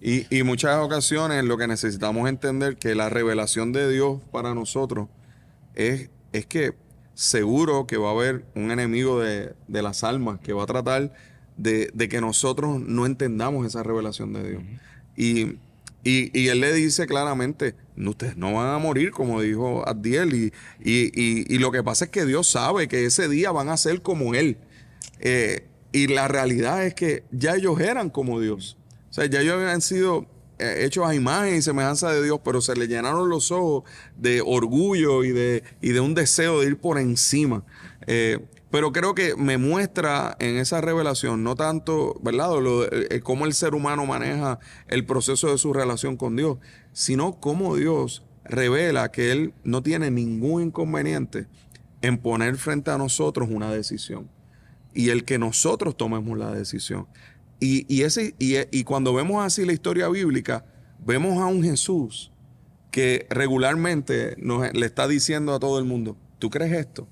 Y, 0.00 0.26
y 0.34 0.42
muchas 0.42 0.76
ocasiones 0.78 1.44
lo 1.44 1.58
que 1.58 1.66
necesitamos 1.66 2.28
entender 2.28 2.76
que 2.76 2.94
la 2.94 3.08
revelación 3.10 3.72
de 3.72 3.90
Dios 3.90 4.20
para 4.32 4.54
nosotros 4.54 5.08
es, 5.74 6.10
es 6.32 6.46
que 6.46 6.72
seguro 7.14 7.86
que 7.86 7.98
va 7.98 8.08
a 8.08 8.12
haber 8.12 8.44
un 8.54 8.70
enemigo 8.70 9.20
de, 9.20 9.54
de 9.68 9.82
las 9.82 10.02
almas 10.02 10.40
que 10.40 10.54
va 10.54 10.62
a 10.62 10.66
tratar 10.66 11.12
de, 11.58 11.90
de 11.92 12.08
que 12.08 12.20
nosotros 12.20 12.80
no 12.80 13.04
entendamos 13.04 13.66
esa 13.66 13.82
revelación 13.82 14.32
de 14.32 14.50
Dios. 14.50 14.62
y, 15.16 15.58
y, 16.02 16.30
y 16.32 16.48
él 16.48 16.60
le 16.60 16.72
dice 16.72 17.06
claramente, 17.06 17.74
"No, 17.94 18.10
ustedes 18.10 18.38
no 18.38 18.54
van 18.54 18.74
a 18.74 18.78
morir, 18.78 19.10
como 19.10 19.42
dijo 19.42 19.86
Abdiel. 19.86 20.32
Y, 20.34 20.52
y, 20.82 21.12
y, 21.14 21.44
y 21.54 21.58
lo 21.58 21.70
que 21.70 21.82
pasa 21.82 22.06
es 22.06 22.10
que 22.10 22.24
Dios 22.24 22.48
sabe 22.50 22.88
que 22.88 23.04
ese 23.04 23.28
día 23.28 23.50
van 23.50 23.68
a 23.68 23.76
ser 23.76 24.00
como 24.00 24.34
Él. 24.34 24.56
Eh, 25.18 25.66
y 25.92 26.06
la 26.06 26.28
realidad 26.28 26.84
es 26.84 26.94
que 26.94 27.24
ya 27.30 27.56
ellos 27.56 27.80
eran 27.80 28.10
como 28.10 28.40
Dios. 28.40 28.76
O 29.10 29.12
sea, 29.12 29.26
ya 29.26 29.40
ellos 29.40 29.54
habían 29.54 29.80
sido 29.80 30.26
eh, 30.58 30.84
hechos 30.84 31.06
a 31.06 31.14
imagen 31.14 31.56
y 31.56 31.62
semejanza 31.62 32.12
de 32.12 32.22
Dios, 32.22 32.40
pero 32.44 32.60
se 32.60 32.76
le 32.76 32.86
llenaron 32.86 33.28
los 33.28 33.50
ojos 33.50 33.84
de 34.16 34.42
orgullo 34.44 35.24
y 35.24 35.32
de, 35.32 35.64
y 35.80 35.90
de 35.90 36.00
un 36.00 36.14
deseo 36.14 36.60
de 36.60 36.68
ir 36.68 36.78
por 36.78 36.98
encima. 36.98 37.64
Eh, 38.06 38.38
pero 38.70 38.92
creo 38.92 39.16
que 39.16 39.34
me 39.34 39.58
muestra 39.58 40.36
en 40.38 40.56
esa 40.56 40.80
revelación, 40.80 41.42
no 41.42 41.56
tanto, 41.56 42.20
¿verdad? 42.22 42.50
Eh, 42.92 43.20
cómo 43.20 43.46
el 43.46 43.52
ser 43.52 43.74
humano 43.74 44.06
maneja 44.06 44.60
el 44.86 45.04
proceso 45.04 45.50
de 45.50 45.58
su 45.58 45.72
relación 45.72 46.16
con 46.16 46.36
Dios, 46.36 46.58
sino 46.92 47.40
cómo 47.40 47.74
Dios 47.74 48.22
revela 48.44 49.10
que 49.10 49.32
Él 49.32 49.54
no 49.64 49.82
tiene 49.82 50.12
ningún 50.12 50.62
inconveniente 50.62 51.48
en 52.00 52.18
poner 52.18 52.56
frente 52.56 52.92
a 52.92 52.98
nosotros 52.98 53.48
una 53.50 53.72
decisión 53.72 54.28
y 54.94 55.10
el 55.10 55.24
que 55.24 55.38
nosotros 55.38 55.96
tomemos 55.96 56.38
la 56.38 56.52
decisión. 56.52 57.06
Y, 57.60 57.84
y 57.94 58.02
ese, 58.02 58.34
y, 58.38 58.56
y 58.70 58.84
cuando 58.84 59.12
vemos 59.14 59.44
así 59.44 59.64
la 59.64 59.72
historia 59.72 60.08
bíblica, 60.08 60.64
vemos 61.04 61.38
a 61.38 61.46
un 61.46 61.62
Jesús 61.62 62.32
que 62.90 63.26
regularmente 63.30 64.36
le 64.36 64.86
está 64.86 65.06
diciendo 65.06 65.54
a 65.54 65.60
todo 65.60 65.78
el 65.78 65.84
mundo, 65.84 66.16
¿tú 66.38 66.50
crees 66.50 66.72
esto? 66.72 67.08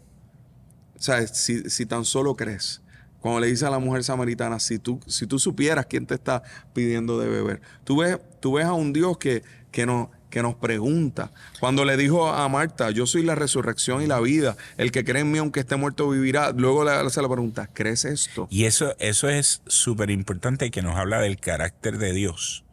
O 0.96 1.00
sea, 1.00 1.26
si, 1.26 1.70
si 1.70 1.86
tan 1.86 2.04
solo 2.04 2.34
crees. 2.34 2.82
Cuando 3.20 3.40
le 3.40 3.48
dice 3.48 3.66
a 3.66 3.70
la 3.70 3.78
mujer 3.78 4.04
samaritana, 4.04 4.60
si 4.60 4.78
tú, 4.78 5.00
si 5.06 5.26
tú 5.26 5.38
supieras 5.38 5.86
quién 5.86 6.06
te 6.06 6.14
está 6.14 6.42
pidiendo 6.72 7.18
de 7.18 7.28
beber. 7.28 7.60
Tú 7.84 7.98
ves, 7.98 8.18
tú 8.40 8.54
ves 8.54 8.64
a 8.64 8.72
un 8.72 8.92
Dios 8.92 9.18
que, 9.18 9.42
que, 9.70 9.86
nos, 9.86 10.08
que 10.30 10.42
nos 10.42 10.54
pregunta. 10.54 11.30
Cuando 11.60 11.84
le 11.84 11.96
dijo 11.96 12.28
a 12.28 12.48
Marta, 12.48 12.90
yo 12.90 13.06
soy 13.06 13.22
la 13.22 13.34
resurrección 13.34 14.02
y 14.02 14.06
la 14.06 14.20
vida, 14.20 14.56
el 14.76 14.92
que 14.92 15.04
cree 15.04 15.22
en 15.22 15.30
mí 15.30 15.38
aunque 15.38 15.60
esté 15.60 15.76
muerto 15.76 16.08
vivirá, 16.08 16.52
luego 16.52 16.84
le, 16.84 17.10
se 17.10 17.22
le 17.22 17.28
pregunta, 17.28 17.68
¿crees 17.72 18.04
esto? 18.04 18.46
Y 18.50 18.64
eso, 18.64 18.94
eso 18.98 19.28
es 19.28 19.62
súper 19.66 20.10
importante 20.10 20.70
que 20.70 20.82
nos 20.82 20.96
habla 20.96 21.20
del 21.20 21.38
carácter 21.38 21.98
de 21.98 22.12
Dios, 22.12 22.64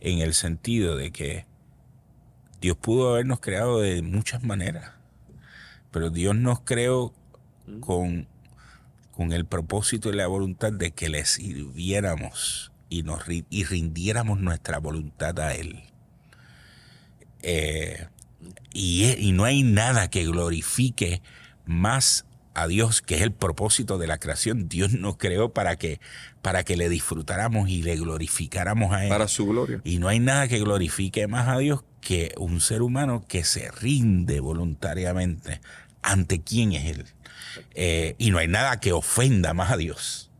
en 0.00 0.20
el 0.20 0.34
sentido 0.34 0.96
de 0.96 1.10
que 1.10 1.46
Dios 2.60 2.76
pudo 2.76 3.10
habernos 3.10 3.40
creado 3.40 3.80
de 3.80 4.02
muchas 4.02 4.42
maneras, 4.42 4.92
pero 5.90 6.10
Dios 6.10 6.34
nos 6.34 6.60
creó 6.60 7.14
con, 7.80 8.26
con 9.12 9.32
el 9.32 9.44
propósito 9.44 10.10
y 10.10 10.16
la 10.16 10.26
voluntad 10.26 10.72
de 10.72 10.90
que 10.90 11.08
le 11.08 11.24
sirviéramos 11.24 12.72
y, 12.88 13.02
nos, 13.02 13.22
y 13.28 13.64
rindiéramos 13.64 14.40
nuestra 14.40 14.78
voluntad 14.78 15.38
a 15.40 15.54
Él. 15.54 15.87
Eh, 17.42 18.06
y, 18.72 19.04
e- 19.04 19.18
y 19.18 19.32
no 19.32 19.44
hay 19.44 19.62
nada 19.62 20.10
que 20.10 20.24
glorifique 20.24 21.22
más 21.64 22.24
a 22.54 22.66
Dios, 22.66 23.02
que 23.02 23.14
es 23.16 23.22
el 23.22 23.32
propósito 23.32 23.98
de 23.98 24.06
la 24.06 24.18
creación. 24.18 24.68
Dios 24.68 24.92
nos 24.92 25.16
creó 25.16 25.52
para 25.52 25.76
que, 25.76 26.00
para 26.42 26.64
que 26.64 26.76
le 26.76 26.88
disfrutáramos 26.88 27.68
y 27.68 27.82
le 27.82 27.96
glorificáramos 27.96 28.92
a 28.92 29.04
Él. 29.04 29.08
Para 29.10 29.28
su 29.28 29.46
gloria. 29.46 29.80
Y 29.84 29.98
no 29.98 30.08
hay 30.08 30.18
nada 30.18 30.48
que 30.48 30.58
glorifique 30.58 31.26
más 31.28 31.48
a 31.48 31.58
Dios 31.58 31.84
que 32.00 32.32
un 32.36 32.60
ser 32.60 32.82
humano 32.82 33.24
que 33.28 33.44
se 33.44 33.70
rinde 33.70 34.40
voluntariamente 34.40 35.60
ante 36.02 36.40
quién 36.40 36.72
es 36.72 36.86
Él. 36.86 37.04
Eh, 37.74 38.14
y 38.18 38.30
no 38.30 38.38
hay 38.38 38.48
nada 38.48 38.80
que 38.80 38.92
ofenda 38.92 39.54
más 39.54 39.70
a 39.70 39.76
Dios, 39.76 40.30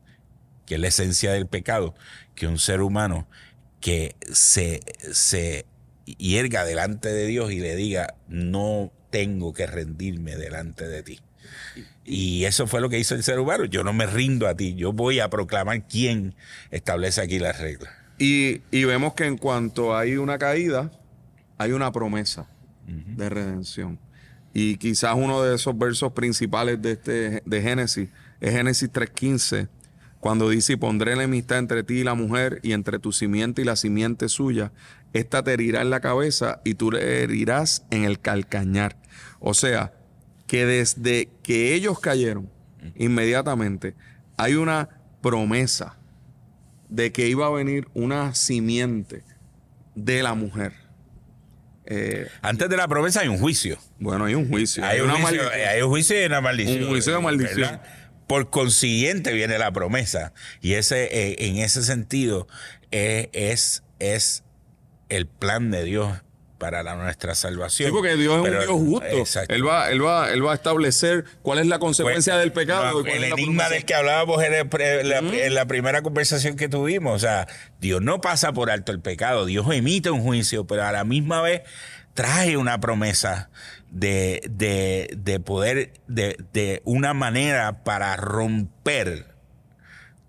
que 0.67 0.75
es 0.75 0.81
la 0.81 0.89
esencia 0.89 1.33
del 1.33 1.47
pecado, 1.47 1.95
que 2.35 2.47
un 2.47 2.59
ser 2.59 2.81
humano 2.81 3.29
que 3.81 4.17
se, 4.33 4.81
se 5.13 5.67
hierga 6.17 6.65
delante 6.65 7.09
de 7.09 7.27
Dios 7.27 7.53
y 7.53 7.61
le 7.61 7.77
diga, 7.77 8.15
no 8.29 8.93
tengo 9.11 9.53
que 9.53 9.67
rendirme 9.67 10.37
delante 10.37 10.89
de 10.89 11.03
ti. 11.03 11.21
Y 12.05 12.45
eso 12.45 12.67
fue 12.67 12.81
lo 12.81 12.89
que 12.89 12.99
hizo 12.99 13.15
el 13.15 13.23
ser 13.23 13.39
humano. 13.39 13.65
Yo 13.65 13.85
no 13.85 13.93
me 13.93 14.07
rindo 14.07 14.47
a 14.47 14.55
ti, 14.55 14.75
yo 14.75 14.93
voy 14.93 15.21
a 15.21 15.29
proclamar 15.29 15.87
quién 15.87 16.35
establece 16.71 17.21
aquí 17.21 17.39
las 17.39 17.61
reglas. 17.61 17.93
Y, 18.19 18.63
y 18.71 18.85
vemos 18.85 19.15
que 19.15 19.27
en 19.27 19.37
cuanto 19.37 19.97
hay 19.97 20.17
una 20.17 20.39
caída, 20.39 20.91
hay 21.59 21.73
una 21.73 21.93
promesa 21.93 22.49
de 22.87 23.29
redención. 23.29 23.99
Y 24.55 24.77
quizás 24.77 25.15
uno 25.15 25.43
de 25.43 25.55
esos 25.55 25.77
versos 25.77 26.13
principales 26.13 26.81
de, 26.81 26.93
este, 26.93 27.43
de 27.45 27.63
Génesis 27.63 28.09
es 28.41 28.53
Génesis 28.53 28.91
3.15, 28.91 29.69
cuando 30.21 30.49
dice, 30.49 30.75
y 30.75 30.77
pondré 30.77 31.13
enemistad 31.13 31.59
entre 31.59 31.85
ti 31.85 32.01
y 32.01 32.05
la 32.05 32.15
mujer, 32.15 32.61
y 32.63 32.73
entre 32.73 32.99
tu 32.99 33.13
simiente 33.13 33.63
y 33.63 33.65
la 33.65 33.77
simiente 33.77 34.29
suya. 34.29 34.73
Esta 35.13 35.43
te 35.43 35.53
herirá 35.53 35.81
en 35.81 35.91
la 35.91 36.01
cabeza 36.01 36.61
y 36.65 36.75
tú 36.75 36.91
le 36.91 37.23
herirás 37.23 37.85
en 37.91 38.05
el 38.05 38.19
calcañar. 38.21 38.97
O 39.41 39.55
sea, 39.55 39.93
que 40.47 40.67
desde 40.67 41.29
que 41.43 41.75
ellos 41.75 42.01
cayeron, 42.01 42.51
inmediatamente, 42.97 43.95
hay 44.37 44.55
una 44.55 44.89
promesa 45.23 45.97
de 46.89 47.13
que 47.13 47.29
iba 47.29 47.47
a 47.47 47.51
venir 47.51 47.87
una 47.95 48.35
simiente 48.35 49.23
de 49.95 50.23
la 50.23 50.35
mujer. 50.35 50.73
Eh, 51.85 52.29
Antes 52.43 52.69
de 52.69 52.77
la 52.77 52.87
promesa 52.87 53.21
hay 53.21 53.29
un 53.29 53.39
juicio. 53.39 53.79
bueno, 53.99 54.27
hay 54.27 54.35
un 54.35 54.49
juicio. 54.49 54.85
Hay 54.85 55.01
un, 55.01 55.11
una 55.11 55.21
juicio, 55.21 55.43
hay 55.51 55.81
un 55.83 55.89
juicio 55.89 56.23
y 56.23 56.27
una 56.27 56.41
maldición. 56.41 56.83
Un 56.83 56.89
juicio 56.89 57.15
de 57.15 57.21
maldición. 57.21 57.57
¿verdad? 57.57 57.83
Por 58.29 58.51
consiguiente 58.51 59.33
viene 59.33 59.59
la 59.59 59.73
promesa. 59.73 60.33
Y 60.61 60.75
ese, 60.75 61.05
eh, 61.07 61.37
en 61.49 61.57
ese 61.57 61.83
sentido 61.83 62.47
eh, 62.93 63.31
es, 63.33 63.83
es 63.99 64.45
el 65.09 65.27
plan 65.27 65.71
de 65.71 65.83
Dios 65.85 66.13
para 66.59 66.83
la- 66.83 66.97
nuestra 66.97 67.35
salvación. 67.37 67.89
Sí, 67.89 67.93
porque 67.95 68.17
Dios 68.17 68.35
es 68.45 68.53
un 68.53 68.59
Dios 68.61 68.67
justo. 68.71 69.07
Exacto. 69.07 69.55
Él 69.55 69.67
va, 69.67 69.91
él, 69.91 70.05
va, 70.05 70.31
él 70.33 70.45
va 70.45 70.53
a 70.53 70.55
establecer 70.57 71.25
cuál 71.43 71.61
es 71.61 71.67
la 71.67 71.79
consecuencia 71.79 72.33
Pues, 72.35 72.41
del 72.43 72.53
pecado. 72.53 73.03
no, 73.03 73.07
el 73.09 73.25
enigma 73.25 73.69
del 73.69 73.85
que 73.85 73.95
hablábamos 73.95 74.43
en, 74.43 74.53
el 74.55 74.69
pre- 74.69 75.05
la, 75.05 75.19
en 75.19 75.55
la 75.55 75.67
primera 75.67 76.03
conversación 76.03 76.57
que 76.57 76.69
tuvimos. 76.69 77.15
O 77.15 77.19
sea, 77.21 77.47
Dios 77.81 78.03
no 78.03 78.21
pasa 78.21 78.53
por 78.53 78.71
alto 78.71 78.91
el 78.93 79.01
pecado. 79.01 79.47
Dios 79.47 79.67
emite 79.73 80.11
un 80.11 80.21
juicio, 80.23 80.67
pero 80.67 80.85
a 80.85 80.91
la 80.93 81.05
misma 81.05 81.41
vez 81.43 81.63
trae 82.15 82.57
una 82.57 82.81
promesa 82.81 83.51
de, 83.91 84.43
de, 84.51 85.11
de 85.17 85.41
poder, 85.41 85.93
de, 86.09 86.37
de 86.53 86.83
una 86.85 87.15
manera 87.15 87.85
para 87.85 88.17
romper 88.17 89.27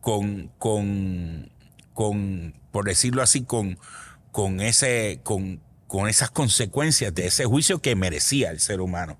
con, 0.01 0.49
con, 0.57 1.51
con, 1.93 2.53
por 2.71 2.85
decirlo 2.85 3.21
así, 3.21 3.43
con, 3.43 3.77
con 4.31 4.61
ese, 4.61 5.19
con, 5.23 5.59
con 5.87 6.07
esas 6.07 6.29
consecuencias 6.31 7.13
de 7.15 7.27
ese 7.27 7.45
juicio 7.45 7.81
que 7.81 7.95
merecía 7.95 8.51
el 8.51 8.59
ser 8.59 8.79
humano. 8.79 9.19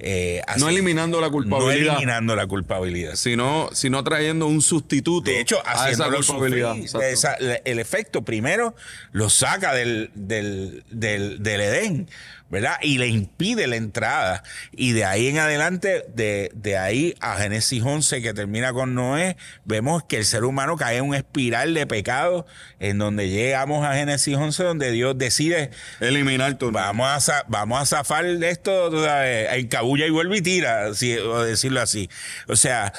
Eh, 0.00 0.42
No 0.58 0.68
eliminando 0.68 1.20
la 1.20 1.28
no 1.28 1.32
culpabilidad, 1.32 1.94
eliminando 1.94 2.36
la 2.36 2.46
culpabilidad. 2.46 3.14
sino, 3.16 3.70
sino 3.72 4.04
trayendo 4.04 4.46
un 4.46 4.60
sustituto 4.60 5.30
De 5.30 5.40
hecho, 5.40 5.58
a 5.64 5.90
esa 5.90 6.08
culpabilidad. 6.10 6.76
Esa- 7.02 7.34
el 7.36 7.78
efecto 7.78 8.22
primero 8.24 8.74
lo 9.12 9.30
saca 9.30 9.74
del, 9.74 10.10
del, 10.14 10.84
del, 10.90 11.42
del 11.42 11.60
Edén, 11.60 12.10
¿verdad? 12.50 12.76
Y 12.82 12.98
le 12.98 13.08
impide 13.08 13.66
la 13.66 13.76
entrada. 13.76 14.42
Y 14.72 14.92
de 14.92 15.04
ahí 15.04 15.28
en 15.28 15.38
adelante, 15.38 16.04
de, 16.14 16.50
de 16.54 16.78
ahí 16.78 17.14
a 17.20 17.36
Génesis 17.36 17.82
11, 17.82 18.22
que 18.22 18.34
termina 18.34 18.72
con 18.72 18.94
Noé, 18.94 19.36
vemos 19.64 20.04
que 20.04 20.16
el 20.16 20.24
ser 20.24 20.44
humano 20.44 20.76
cae 20.76 20.98
en 20.98 21.04
un 21.04 21.14
espiral 21.14 21.74
de 21.74 21.86
pecado, 21.86 22.46
en 22.80 22.98
donde 22.98 23.28
llegamos 23.28 23.84
a 23.84 23.94
Génesis 23.94 24.36
11, 24.36 24.62
donde 24.62 24.90
Dios 24.90 25.16
decide 25.16 25.70
Eliminar 26.00 26.56
todo. 26.58 26.72
Vamos 26.72 27.28
a, 27.28 27.44
vamos 27.48 27.80
a 27.80 27.86
zafar 27.86 28.24
de 28.26 28.50
esto, 28.50 28.90
tú 28.90 29.02
sabes, 29.02 29.48
encabulla 29.52 30.06
y 30.06 30.10
vuelve 30.10 30.38
y 30.38 30.42
tira, 30.42 30.86
así, 30.86 31.16
o 31.16 31.42
decirlo 31.42 31.80
así. 31.80 32.08
O 32.46 32.56
sea, 32.56 32.92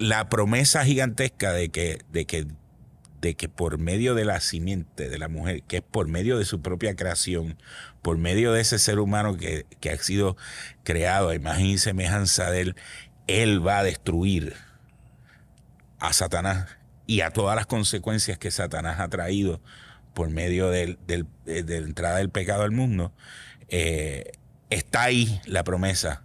la 0.00 0.28
promesa 0.28 0.84
gigantesca 0.84 1.52
de 1.52 1.68
que, 1.68 1.98
de 2.10 2.24
que, 2.24 2.46
de 3.20 3.34
que 3.34 3.48
por 3.48 3.78
medio 3.78 4.14
de 4.14 4.24
la 4.24 4.40
simiente 4.40 5.08
de 5.08 5.18
la 5.18 5.28
mujer, 5.28 5.62
que 5.64 5.78
es 5.78 5.82
por 5.82 6.08
medio 6.08 6.38
de 6.38 6.44
su 6.44 6.62
propia 6.62 6.96
creación, 6.96 7.58
por 8.02 8.16
medio 8.18 8.52
de 8.52 8.60
ese 8.62 8.78
ser 8.78 8.98
humano 8.98 9.36
que, 9.36 9.66
que 9.80 9.90
ha 9.90 9.98
sido 9.98 10.36
creado 10.84 11.28
a 11.28 11.34
imagen 11.34 11.66
y 11.66 11.78
semejanza 11.78 12.50
de 12.50 12.60
él, 12.62 12.76
él 13.26 13.66
va 13.66 13.78
a 13.80 13.84
destruir 13.84 14.54
a 15.98 16.12
Satanás 16.12 16.66
y 17.06 17.20
a 17.20 17.30
todas 17.30 17.56
las 17.56 17.66
consecuencias 17.66 18.38
que 18.38 18.50
Satanás 18.50 19.00
ha 19.00 19.08
traído 19.08 19.60
por 20.14 20.30
medio 20.30 20.70
del- 20.70 20.98
del- 21.06 21.26
de, 21.44 21.62
de 21.62 21.80
la 21.80 21.86
entrada 21.86 22.16
del 22.18 22.30
pecado 22.30 22.62
al 22.62 22.70
mundo, 22.70 23.12
eh, 23.68 24.32
está 24.70 25.02
ahí 25.04 25.40
la 25.44 25.62
promesa 25.64 26.22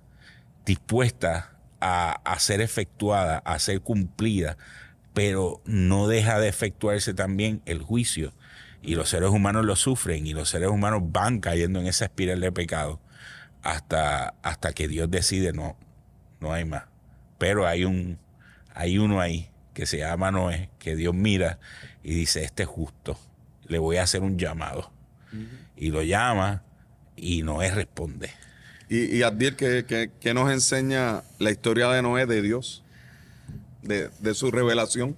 dispuesta 0.65 1.58
a, 1.81 2.13
a 2.23 2.39
ser 2.39 2.62
efectuada, 2.62 3.39
a 3.39 3.60
ser 3.60 3.81
cumplida, 3.81 4.58
pero 5.15 5.62
no 5.65 6.08
deja 6.08 6.39
de 6.39 6.49
efectuarse 6.49 7.15
también 7.15 7.62
el 7.65 7.82
juicio. 7.82 8.34
Y 8.84 8.93
los 8.93 9.10
seres 9.10 9.32
humanos 9.32 9.65
lo 9.65 9.75
sufren 9.75 10.28
y 10.28 10.34
los 10.34 10.49
seres 10.49 10.69
humanos 10.69 11.01
van 11.06 11.39
cayendo 11.39 11.80
en 11.80 11.88
esa 11.88 12.06
espiral 12.06 12.39
de 12.41 12.51
pecado 12.51 12.99
hasta, 13.63 14.36
hasta 14.43 14.73
que 14.73 14.88
Dios 14.88 15.10
decide 15.10 15.54
no, 15.54 15.75
no 16.39 16.54
hay 16.54 16.65
más. 16.65 16.84
Pero 17.39 17.65
hay 17.65 17.86
un, 17.86 18.19
hay 18.75 18.99
uno 18.99 19.19
ahí 19.19 19.49
que 19.73 19.86
se 19.88 19.99
llama 19.99 20.32
Noé, 20.32 20.69
que 20.78 20.95
Dios 20.95 21.15
mira 21.15 21.60
y 22.04 22.13
dice, 22.13 22.43
este 22.43 22.63
es 22.63 22.69
justo, 22.69 23.17
le 23.67 23.80
voy 23.80 23.97
a 23.97 24.04
hacer 24.04 24.21
un 24.21 24.38
llamado. 24.38 24.91
Y 25.75 25.89
lo 25.89 26.04
llama 26.04 26.63
y 27.15 27.41
Noé 27.41 27.71
responde. 27.71 28.30
Y, 28.88 29.17
y 29.17 29.23
Abdiel, 29.23 29.56
¿qué, 29.56 30.12
qué, 30.19 30.34
nos 30.34 30.51
enseña 30.51 31.23
la 31.39 31.51
historia 31.51 31.89
de 31.89 32.01
Noé 32.01 32.25
de 32.25 32.41
Dios? 32.41 32.85
De, 33.86 34.34
su 34.34 34.50
revelación. 34.52 35.15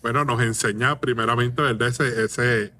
Bueno, 0.00 0.24
nos 0.24 0.40
enseña 0.42 1.00
primeramente, 1.00 1.60
¿verdad? 1.60 1.88
Ese, 1.88 2.72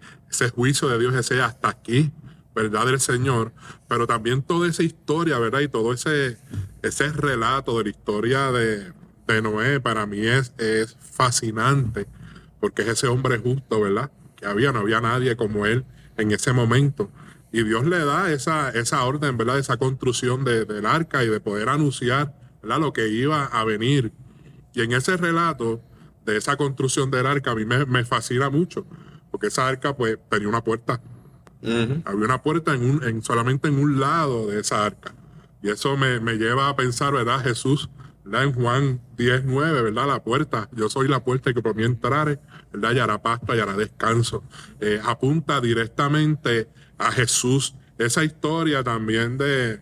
juicio 0.51 0.89
de 0.89 0.99
Dios, 0.99 1.15
ese 1.15 1.43
hasta 1.43 1.69
aquí, 1.69 2.13
¿verdad? 2.55 2.87
Del 2.87 3.01
Señor, 3.01 3.53
pero 3.89 4.07
también 4.07 4.43
toda 4.43 4.69
esa 4.69 4.83
historia, 4.83 5.39
¿verdad? 5.39 5.61
Y 5.61 5.69
todo 5.69 5.93
ese, 5.93 6.39
relato 7.15 7.79
de 7.79 7.85
la 7.85 7.91
historia 7.91 8.53
de, 8.53 8.93
de 9.27 9.43
Noé 9.43 9.81
para 9.81 10.07
mí 10.07 10.27
es, 10.27 10.53
fascinante, 11.01 12.07
porque 12.61 12.83
es 12.83 12.89
ese 12.89 13.09
hombre 13.09 13.39
justo, 13.39 13.81
¿verdad? 13.81 14.11
Que 14.37 14.47
había, 14.47 14.73
no 14.73 14.81
había 14.81 15.01
nadie 15.01 15.37
como 15.37 15.67
él 15.67 15.85
en 16.17 16.31
ese 16.31 16.53
momento. 16.53 17.11
Y 17.53 17.65
Dios 17.65 17.85
le 17.87 17.99
da 18.05 18.33
esa, 18.33 18.71
esa 18.71 19.05
orden, 19.05 19.37
¿verdad? 19.37 19.59
Esa 19.59 19.77
construcción 19.77 20.45
de, 20.45 20.65
del 20.65 20.87
arca 20.87 21.23
y 21.25 21.29
de 21.29 21.41
poder 21.41 21.69
anunciar, 21.69 22.35
¿verdad? 22.63 22.81
Lo 22.81 22.93
que 22.93 23.09
iba 23.09 23.45
a 23.45 23.65
venir. 23.65 24.13
Y 24.75 24.83
en 24.83 24.93
ese 24.93 25.17
relato 25.17 25.83
de 26.25 26.37
esa 26.37 26.57
construcción 26.57 27.11
del 27.11 27.27
arca 27.27 27.53
a 27.53 27.55
mí 27.55 27.65
me, 27.65 27.85
me 27.87 28.05
fascina 28.05 28.51
mucho, 28.51 28.87
porque 29.31 29.49
esa 29.49 29.67
arca 29.67 29.97
pues 29.97 30.19
tenía 30.29 30.49
una 30.49 30.63
puerta. 30.63 31.01
Había 31.63 32.25
una 32.25 32.43
puerta 32.43 32.75
en 32.75 32.83
un, 32.83 33.05
en, 33.05 33.23
solamente 33.23 33.69
en 33.69 33.79
un 33.79 34.01
lado 34.01 34.49
de 34.49 34.61
esa 34.61 34.85
arca. 34.85 35.15
Y 35.63 35.71
eso 35.71 35.97
me, 35.97 36.19
me 36.19 36.35
lleva 36.35 36.69
a 36.69 36.75
pensar, 36.75 37.13
¿verdad? 37.13 37.41
Jesús, 37.41 37.89
¿verdad? 38.25 38.45
En 38.45 38.53
Juan 38.53 39.01
10, 39.17 39.45
9, 39.45 39.83
¿verdad? 39.83 40.09
La 40.09 40.25
puerta. 40.25 40.69
Yo 40.73 40.89
soy 40.89 41.07
la 41.07 41.23
puerta 41.23 41.53
que 41.53 41.63
por 41.63 41.77
mí 41.77 41.85
entrare, 41.85 42.41
¿verdad? 42.73 42.93
Y 42.95 42.99
hará 42.99 43.23
pasta 43.23 43.55
y 43.55 43.61
hará 43.61 43.75
descanso. 43.75 44.43
Eh, 44.81 45.01
apunta 45.05 45.61
directamente 45.61 46.69
a 46.99 47.13
Jesús. 47.13 47.77
Esa 47.97 48.25
historia 48.25 48.83
también 48.83 49.39
de, 49.39 49.81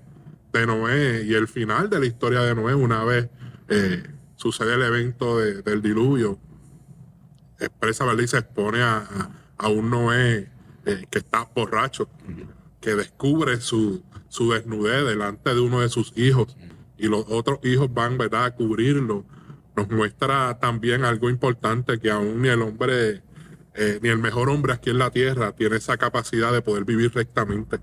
de 0.53 0.67
Noé 0.67 1.25
y 1.25 1.35
el 1.35 1.49
final 1.49 1.89
de 1.89 2.01
la 2.01 2.07
historia 2.07 2.41
de 2.43 2.55
Noé, 2.55 2.75
una 2.75 3.05
vez 3.05 3.31
eh, 3.69 4.03
sucede 4.41 4.75
el 4.75 4.83
evento 4.83 5.39
de, 5.39 5.61
del 5.63 5.83
diluvio, 5.83 6.39
expresa, 7.59 8.07
¿verdad? 8.07 8.23
Y 8.23 8.29
se 8.29 8.39
expone 8.39 8.81
a, 8.81 8.99
a, 8.99 9.31
a 9.59 9.69
un 9.69 9.91
Noé 9.91 10.51
eh, 10.87 11.05
que 11.11 11.19
está 11.19 11.47
borracho, 11.55 12.09
que 12.81 12.95
descubre 12.95 13.61
su, 13.61 14.03
su 14.29 14.51
desnudez 14.51 15.05
delante 15.05 15.55
de 15.55 15.61
uno 15.61 15.81
de 15.81 15.91
sus 15.91 16.17
hijos 16.17 16.57
y 16.97 17.09
los 17.09 17.27
otros 17.29 17.59
hijos 17.65 17.93
van, 17.93 18.17
¿verdad?, 18.17 18.47
a 18.47 18.55
cubrirlo. 18.55 19.27
Nos 19.77 19.91
muestra 19.91 20.59
también 20.59 21.05
algo 21.05 21.29
importante 21.29 21.99
que 21.99 22.11
aún 22.11 22.41
ni 22.41 22.49
el 22.49 22.63
hombre, 22.63 23.23
eh, 23.75 24.01
ni 24.03 24.09
el 24.09 24.19
mejor 24.19 24.49
hombre 24.49 24.73
aquí 24.73 24.89
en 24.89 24.99
la 24.99 25.11
tierra 25.11 25.53
tiene 25.53 25.77
esa 25.77 25.99
capacidad 25.99 26.53
de 26.53 26.63
poder 26.63 26.85
vivir 26.87 27.13
rectamente. 27.15 27.79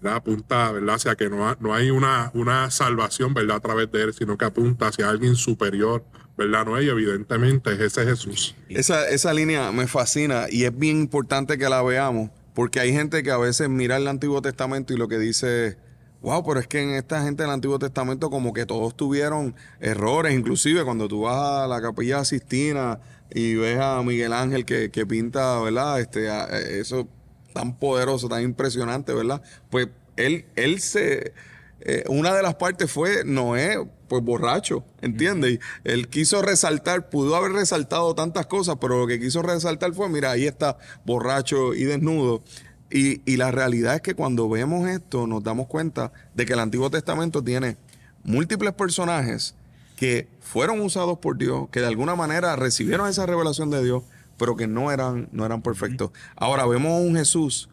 ¿Verdad? 0.00 0.16
Apunta, 0.16 0.72
¿verdad?, 0.72 0.94
hacia 0.96 1.14
que 1.16 1.28
no, 1.28 1.54
no 1.60 1.74
hay 1.74 1.90
una, 1.90 2.30
una 2.34 2.70
salvación, 2.70 3.34
¿verdad?, 3.34 3.56
a 3.56 3.60
través 3.60 3.90
de 3.92 4.02
él, 4.02 4.14
sino 4.14 4.36
que 4.38 4.44
apunta 4.44 4.88
hacia 4.88 5.08
alguien 5.08 5.36
superior, 5.36 6.04
¿verdad? 6.36 6.66
No, 6.66 6.80
y 6.80 6.88
evidentemente 6.88 7.72
es 7.72 7.80
ese 7.80 8.04
Jesús. 8.04 8.54
Esa, 8.68 9.08
esa 9.08 9.32
línea 9.32 9.72
me 9.72 9.86
fascina 9.86 10.46
y 10.50 10.64
es 10.64 10.76
bien 10.76 11.00
importante 11.00 11.58
que 11.58 11.68
la 11.68 11.82
veamos, 11.82 12.30
porque 12.54 12.80
hay 12.80 12.92
gente 12.92 13.22
que 13.22 13.30
a 13.30 13.38
veces 13.38 13.68
mira 13.68 13.96
el 13.96 14.06
Antiguo 14.08 14.40
Testamento 14.42 14.92
y 14.94 14.96
lo 14.96 15.08
que 15.08 15.18
dice, 15.18 15.76
wow, 16.22 16.44
pero 16.46 16.60
es 16.60 16.66
que 16.66 16.80
en 16.82 16.90
esta 16.90 17.22
gente 17.22 17.42
del 17.42 17.52
Antiguo 17.52 17.78
Testamento 17.78 18.30
como 18.30 18.52
que 18.52 18.66
todos 18.66 18.96
tuvieron 18.96 19.54
errores, 19.80 20.34
inclusive 20.34 20.84
cuando 20.84 21.06
tú 21.08 21.22
vas 21.22 21.64
a 21.64 21.66
la 21.68 21.80
capilla 21.82 22.24
Sistina 22.24 22.98
y 23.34 23.54
ves 23.56 23.78
a 23.80 24.02
Miguel 24.02 24.32
Ángel 24.32 24.64
que, 24.64 24.90
que 24.90 25.04
pinta, 25.04 25.60
¿verdad? 25.60 26.00
Este, 26.00 26.30
a- 26.30 26.44
eso 26.58 27.08
tan 27.56 27.76
poderoso, 27.78 28.28
tan 28.28 28.42
impresionante, 28.42 29.12
¿verdad? 29.14 29.42
Pues 29.70 29.88
él, 30.16 30.44
él 30.56 30.80
se... 30.80 31.32
eh, 31.80 32.04
una 32.08 32.34
de 32.34 32.42
las 32.42 32.56
partes 32.56 32.90
fue 32.90 33.24
Noé, 33.24 33.86
pues 34.08 34.22
borracho, 34.22 34.84
¿entiendes? 35.00 35.58
Él 35.84 36.08
quiso 36.08 36.42
resaltar, 36.42 37.08
pudo 37.08 37.34
haber 37.34 37.52
resaltado 37.52 38.14
tantas 38.14 38.46
cosas, 38.46 38.76
pero 38.80 38.98
lo 39.00 39.06
que 39.06 39.18
quiso 39.18 39.42
resaltar 39.42 39.94
fue, 39.94 40.08
mira, 40.08 40.30
ahí 40.32 40.46
está 40.46 40.76
borracho 41.04 41.74
y 41.74 41.84
desnudo. 41.84 42.42
Y, 42.90 43.20
y 43.30 43.36
la 43.36 43.50
realidad 43.50 43.96
es 43.96 44.00
que 44.00 44.14
cuando 44.14 44.48
vemos 44.48 44.88
esto 44.88 45.26
nos 45.26 45.42
damos 45.42 45.66
cuenta 45.66 46.12
de 46.34 46.46
que 46.46 46.52
el 46.52 46.60
Antiguo 46.60 46.88
Testamento 46.90 47.42
tiene 47.42 47.76
múltiples 48.22 48.72
personajes 48.74 49.54
que 49.96 50.28
fueron 50.40 50.80
usados 50.80 51.18
por 51.18 51.36
Dios, 51.36 51.68
que 51.72 51.80
de 51.80 51.86
alguna 51.86 52.14
manera 52.14 52.54
recibieron 52.54 53.08
esa 53.08 53.26
revelación 53.26 53.70
de 53.70 53.82
Dios, 53.82 54.02
pero 54.36 54.56
que 54.56 54.66
no 54.66 54.90
eran, 54.92 55.28
no 55.32 55.44
eran 55.46 55.62
perfectos. 55.62 56.10
Ahora 56.36 56.66
vemos 56.66 56.92
a 56.92 56.96
un 56.96 57.16
Jesús 57.16 57.68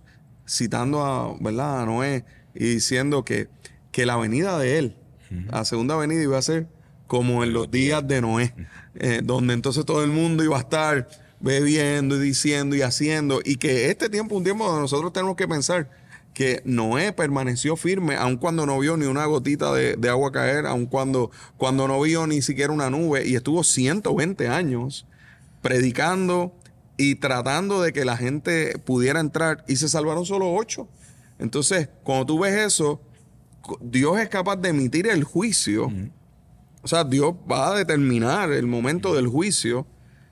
citando 0.47 1.04
a, 1.04 1.36
¿verdad? 1.39 1.82
a 1.82 1.86
Noé 1.86 2.26
y 2.54 2.65
diciendo 2.65 3.23
que, 3.26 3.49
que 3.91 4.06
la 4.06 4.17
venida 4.17 4.58
de 4.58 4.80
él, 4.80 4.97
la 5.49 5.65
segunda 5.65 5.95
venida 5.95 6.21
iba 6.21 6.38
a 6.38 6.41
ser 6.41 6.67
como 7.08 7.43
en 7.43 7.54
los 7.54 7.71
días 7.71 8.08
de 8.08 8.21
Noé, 8.21 8.54
eh, 8.95 9.21
donde 9.23 9.54
entonces 9.54 9.86
todo 9.86 10.04
el 10.04 10.12
mundo 10.12 10.43
iba 10.43 10.58
a 10.58 10.62
estar 10.62 11.08
bebiendo 11.39 12.15
y 12.17 12.19
diciendo 12.19 12.76
y 12.76 12.82
haciendo, 12.82 13.41
y 13.43 13.58
que 13.58 13.89
este 13.89 14.10
tiempo, 14.10 14.36
un 14.36 14.43
tiempo 14.43 14.65
donde 14.65 14.82
nosotros 14.82 15.12
tenemos 15.12 15.36
que 15.36 15.47
pensar 15.47 15.89
que 16.34 16.62
Noé 16.65 17.13
permaneció 17.13 17.76
firme, 17.76 18.15
aun 18.15 18.38
cuando 18.38 18.65
no 18.65 18.80
vio 18.80 18.97
ni 18.97 19.06
una 19.06 19.26
gotita 19.26 19.73
de, 19.73 19.95
de 19.95 20.10
agua 20.10 20.32
caer, 20.32 20.65
aun 20.65 20.86
cuando, 20.86 21.32
cuando 21.58 21.88
no 21.88 22.02
vio 22.02 22.26
ni 22.28 22.41
siquiera 22.41 22.71
una 22.71 22.89
nube, 22.89 23.28
y 23.28 23.36
estuvo 23.36 23.63
120 23.63 24.47
años 24.47 25.06
predicando 25.63 26.54
y 26.97 27.15
tratando 27.15 27.82
de 27.82 27.91
que 27.91 28.06
la 28.06 28.17
gente 28.17 28.78
pudiera 28.78 29.19
entrar, 29.19 29.65
y 29.67 29.78
se 29.78 29.89
salvaron 29.89 30.28
solo 30.28 30.54
ocho. 30.54 30.88
Entonces, 31.39 31.89
cuando 32.04 32.28
tú 32.28 32.39
ves 32.39 32.54
eso, 32.54 33.02
Dios 33.82 34.19
es 34.19 34.30
capaz 34.30 34.58
de 34.58 34.69
emitir 34.69 35.08
el 35.08 35.23
juicio. 35.23 35.91
O 36.84 36.88
sea, 36.88 37.04
Dios 37.04 37.34
va 37.49 37.69
a 37.69 37.76
determinar 37.76 38.52
el 38.52 38.67
momento 38.67 39.15
del 39.15 39.28
juicio, 39.28 39.88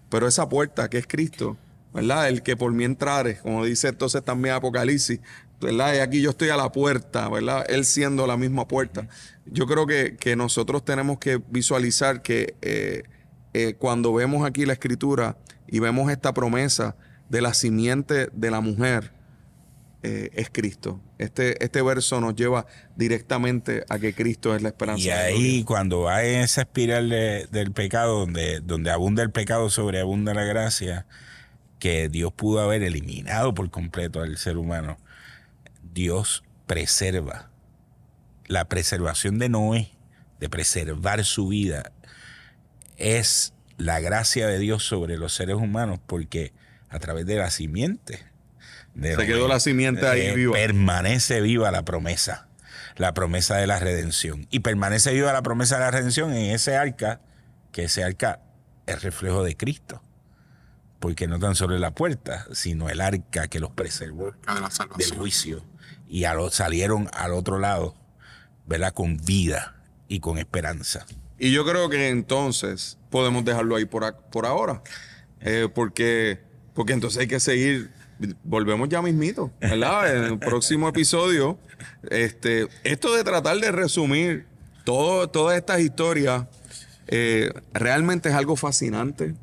pero 0.10 0.28
esa 0.28 0.48
puerta 0.48 0.90
que 0.90 1.00
es 1.00 1.08
Cristo, 1.08 1.58
¿verdad? 1.94 2.28
El 2.28 2.44
que 2.44 2.56
por 2.58 2.74
mí 2.74 2.84
entrare, 2.84 3.40
como 3.40 3.66
dice 3.66 3.88
entonces 3.88 4.24
también 4.24 4.56
Apocalipsis, 4.56 5.22
¿verdad? 5.62 5.96
Y 5.96 5.98
aquí 6.00 6.22
yo 6.22 6.32
estoy 6.32 6.50
a 6.50 6.58
la 6.58 6.72
puerta, 6.72 7.30
¿verdad? 7.30 7.66
Él 7.70 7.86
siendo 7.86 8.28
la 8.28 8.36
misma 8.36 8.68
puerta. 8.68 9.08
Yo 9.46 9.66
creo 9.66 9.88
que, 9.88 10.18
que 10.18 10.36
nosotros 10.36 10.84
tenemos 10.84 11.20
que 11.20 11.42
visualizar 11.50 12.22
que 12.22 12.56
eh, 12.62 13.04
eh, 13.54 13.76
cuando 13.78 14.14
vemos 14.14 14.46
aquí 14.46 14.66
la 14.66 14.74
escritura 14.74 15.38
y 15.68 15.80
vemos 15.80 16.12
esta 16.12 16.34
promesa 16.34 16.96
de 17.30 17.42
la 17.42 17.54
simiente 17.54 18.30
de 18.34 18.52
la 18.52 18.62
mujer, 18.62 19.14
eh, 20.04 20.30
es 20.34 20.50
Cristo. 20.52 21.00
Este, 21.20 21.64
este 21.64 21.82
verso 21.82 22.20
nos 22.20 22.36
lleva 22.36 22.66
directamente 22.96 23.84
a 23.88 24.00
que 24.00 24.14
Cristo 24.14 24.56
es 24.56 24.62
la 24.64 24.70
esperanza. 24.70 25.02
Y 25.02 25.06
de 25.06 25.12
la 25.16 25.22
ahí 25.24 25.64
cuando 25.64 26.02
va 26.02 26.24
en 26.24 26.42
esa 26.42 26.62
espiral 26.62 27.10
de- 27.10 27.48
del 27.52 27.72
pecado, 27.72 28.20
donde, 28.22 28.60
donde 28.62 28.90
abunda 28.92 29.22
el 29.22 29.32
pecado, 29.32 29.70
sobreabunda 29.70 30.34
la 30.34 30.44
gracia, 30.44 31.06
que 31.78 32.10
Dios 32.10 32.34
pudo 32.34 32.60
haber 32.62 32.84
eliminado 32.84 33.54
por 33.54 33.70
completo 33.70 34.22
al 34.22 34.38
ser 34.38 34.58
humano, 34.58 34.98
Dios 35.94 36.44
preserva. 36.68 37.50
La 38.48 38.66
preservación 38.68 39.40
de 39.40 39.50
Noé, 39.50 39.92
de 40.40 40.50
preservar 40.50 41.24
su 41.26 41.48
vida, 41.48 41.92
es 43.02 43.54
la 43.78 44.00
gracia 44.00 44.48
de 44.48 44.60
Dios 44.60 44.84
sobre 44.84 45.18
los 45.18 45.34
seres 45.34 45.56
humanos, 45.56 46.00
porque 46.06 46.54
a 46.90 47.00
través 47.00 47.26
de 47.26 47.36
la 47.38 47.50
simiente 47.50 48.20
de 48.94 49.16
Se 49.16 49.26
quedó 49.26 49.48
la 49.48 49.60
simiente 49.60 50.08
ahí 50.08 50.22
eh, 50.22 50.36
viva. 50.36 50.54
Permanece 50.54 51.42
viva 51.42 51.72
la 51.72 51.84
promesa, 51.84 52.48
la 52.98 53.14
promesa 53.14 53.56
de 53.58 53.68
la 53.68 53.80
redención. 53.80 54.48
Y 54.52 54.60
permanece 54.60 55.14
viva 55.14 55.32
la 55.34 55.42
promesa 55.42 55.76
de 55.76 55.82
la 55.82 55.92
redención 55.92 56.34
en 56.34 56.52
ese 56.52 56.76
arca, 56.76 57.22
que 57.72 57.86
ese 57.86 58.04
arca 58.04 58.42
es 58.86 59.02
reflejo 59.02 59.44
de 59.44 59.56
Cristo. 59.56 60.02
Porque 61.00 61.28
no 61.28 61.40
tan 61.40 61.56
solo 61.56 61.74
es 61.74 61.82
la 61.82 61.96
puerta, 61.96 62.46
sino 62.52 62.90
el 62.90 63.02
arca 63.02 63.48
que 63.48 63.60
los 63.60 63.72
preservó 63.72 64.28
Arca 64.46 64.54
de 64.56 64.62
la 64.62 64.70
del 64.98 65.18
juicio. 65.18 65.66
Y 66.08 66.26
a 66.26 66.34
lo- 66.34 66.52
salieron 66.52 67.10
al 67.14 67.34
otro 67.34 67.58
lado, 67.58 67.96
¿verdad? 68.68 68.94
Con 68.94 69.18
vida 69.18 69.82
y 70.08 70.20
con 70.20 70.38
esperanza. 70.38 71.06
Y 71.44 71.52
yo 71.52 71.66
creo 71.66 71.90
que 71.90 72.10
entonces 72.10 73.00
podemos 73.10 73.44
dejarlo 73.44 73.76
ahí 73.76 73.86
por, 73.86 74.16
por 74.32 74.46
ahora. 74.46 74.84
Eh, 75.40 75.68
porque, 75.74 76.40
porque 76.76 76.94
entonces 76.94 77.20
hay 77.20 77.28
que 77.28 77.40
seguir. 77.40 77.90
Volvemos 78.44 78.90
ya 78.90 79.02
mismito, 79.02 79.52
¿verdad? 79.60 80.16
En 80.16 80.24
el 80.26 80.38
próximo 80.38 80.88
episodio. 80.88 81.58
Este, 82.12 82.68
esto 82.84 83.16
de 83.16 83.24
tratar 83.24 83.58
de 83.58 83.72
resumir 83.72 84.46
todas 84.86 85.58
estas 85.58 85.80
historias 85.80 86.46
eh, 87.08 87.52
realmente 87.74 88.30
es 88.30 88.36
algo 88.36 88.56
fascinante. 88.56 89.34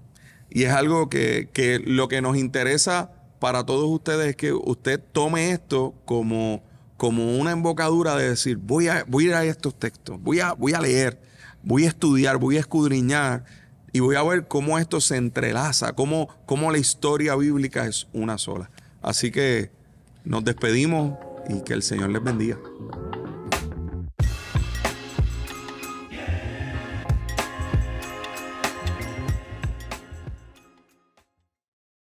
Y 0.50 0.62
es 0.62 0.72
algo 0.72 1.10
que, 1.10 1.48
que 1.52 1.80
lo 1.80 2.06
que 2.06 2.22
nos 2.22 2.36
interesa 2.36 3.10
para 3.40 3.66
todos 3.66 3.90
ustedes 3.90 4.28
es 4.28 4.36
que 4.36 4.52
usted 4.52 5.00
tome 5.10 5.50
esto 5.50 5.94
como, 6.04 6.62
como 6.96 7.36
una 7.38 7.50
embocadura 7.50 8.14
de 8.14 8.28
decir, 8.28 8.56
voy 8.56 8.86
a, 8.86 9.04
voy 9.08 9.24
ir 9.24 9.34
a 9.34 9.44
estos 9.44 9.76
textos, 9.76 10.22
voy 10.22 10.38
a, 10.38 10.52
voy 10.52 10.74
a 10.74 10.80
leer, 10.80 11.18
voy 11.62 11.84
a 11.84 11.88
estudiar, 11.88 12.38
voy 12.38 12.56
a 12.56 12.60
escudriñar 12.60 13.44
y 13.92 14.00
voy 14.00 14.16
a 14.16 14.22
ver 14.22 14.48
cómo 14.48 14.78
esto 14.78 15.00
se 15.00 15.16
entrelaza, 15.16 15.92
cómo, 15.92 16.28
cómo 16.46 16.70
la 16.70 16.78
historia 16.78 17.34
bíblica 17.36 17.86
es 17.86 18.06
una 18.12 18.38
sola. 18.38 18.70
Así 19.02 19.30
que 19.30 19.70
nos 20.24 20.44
despedimos 20.44 21.18
y 21.48 21.62
que 21.62 21.72
el 21.72 21.82
Señor 21.82 22.10
les 22.10 22.22
bendiga. 22.22 22.58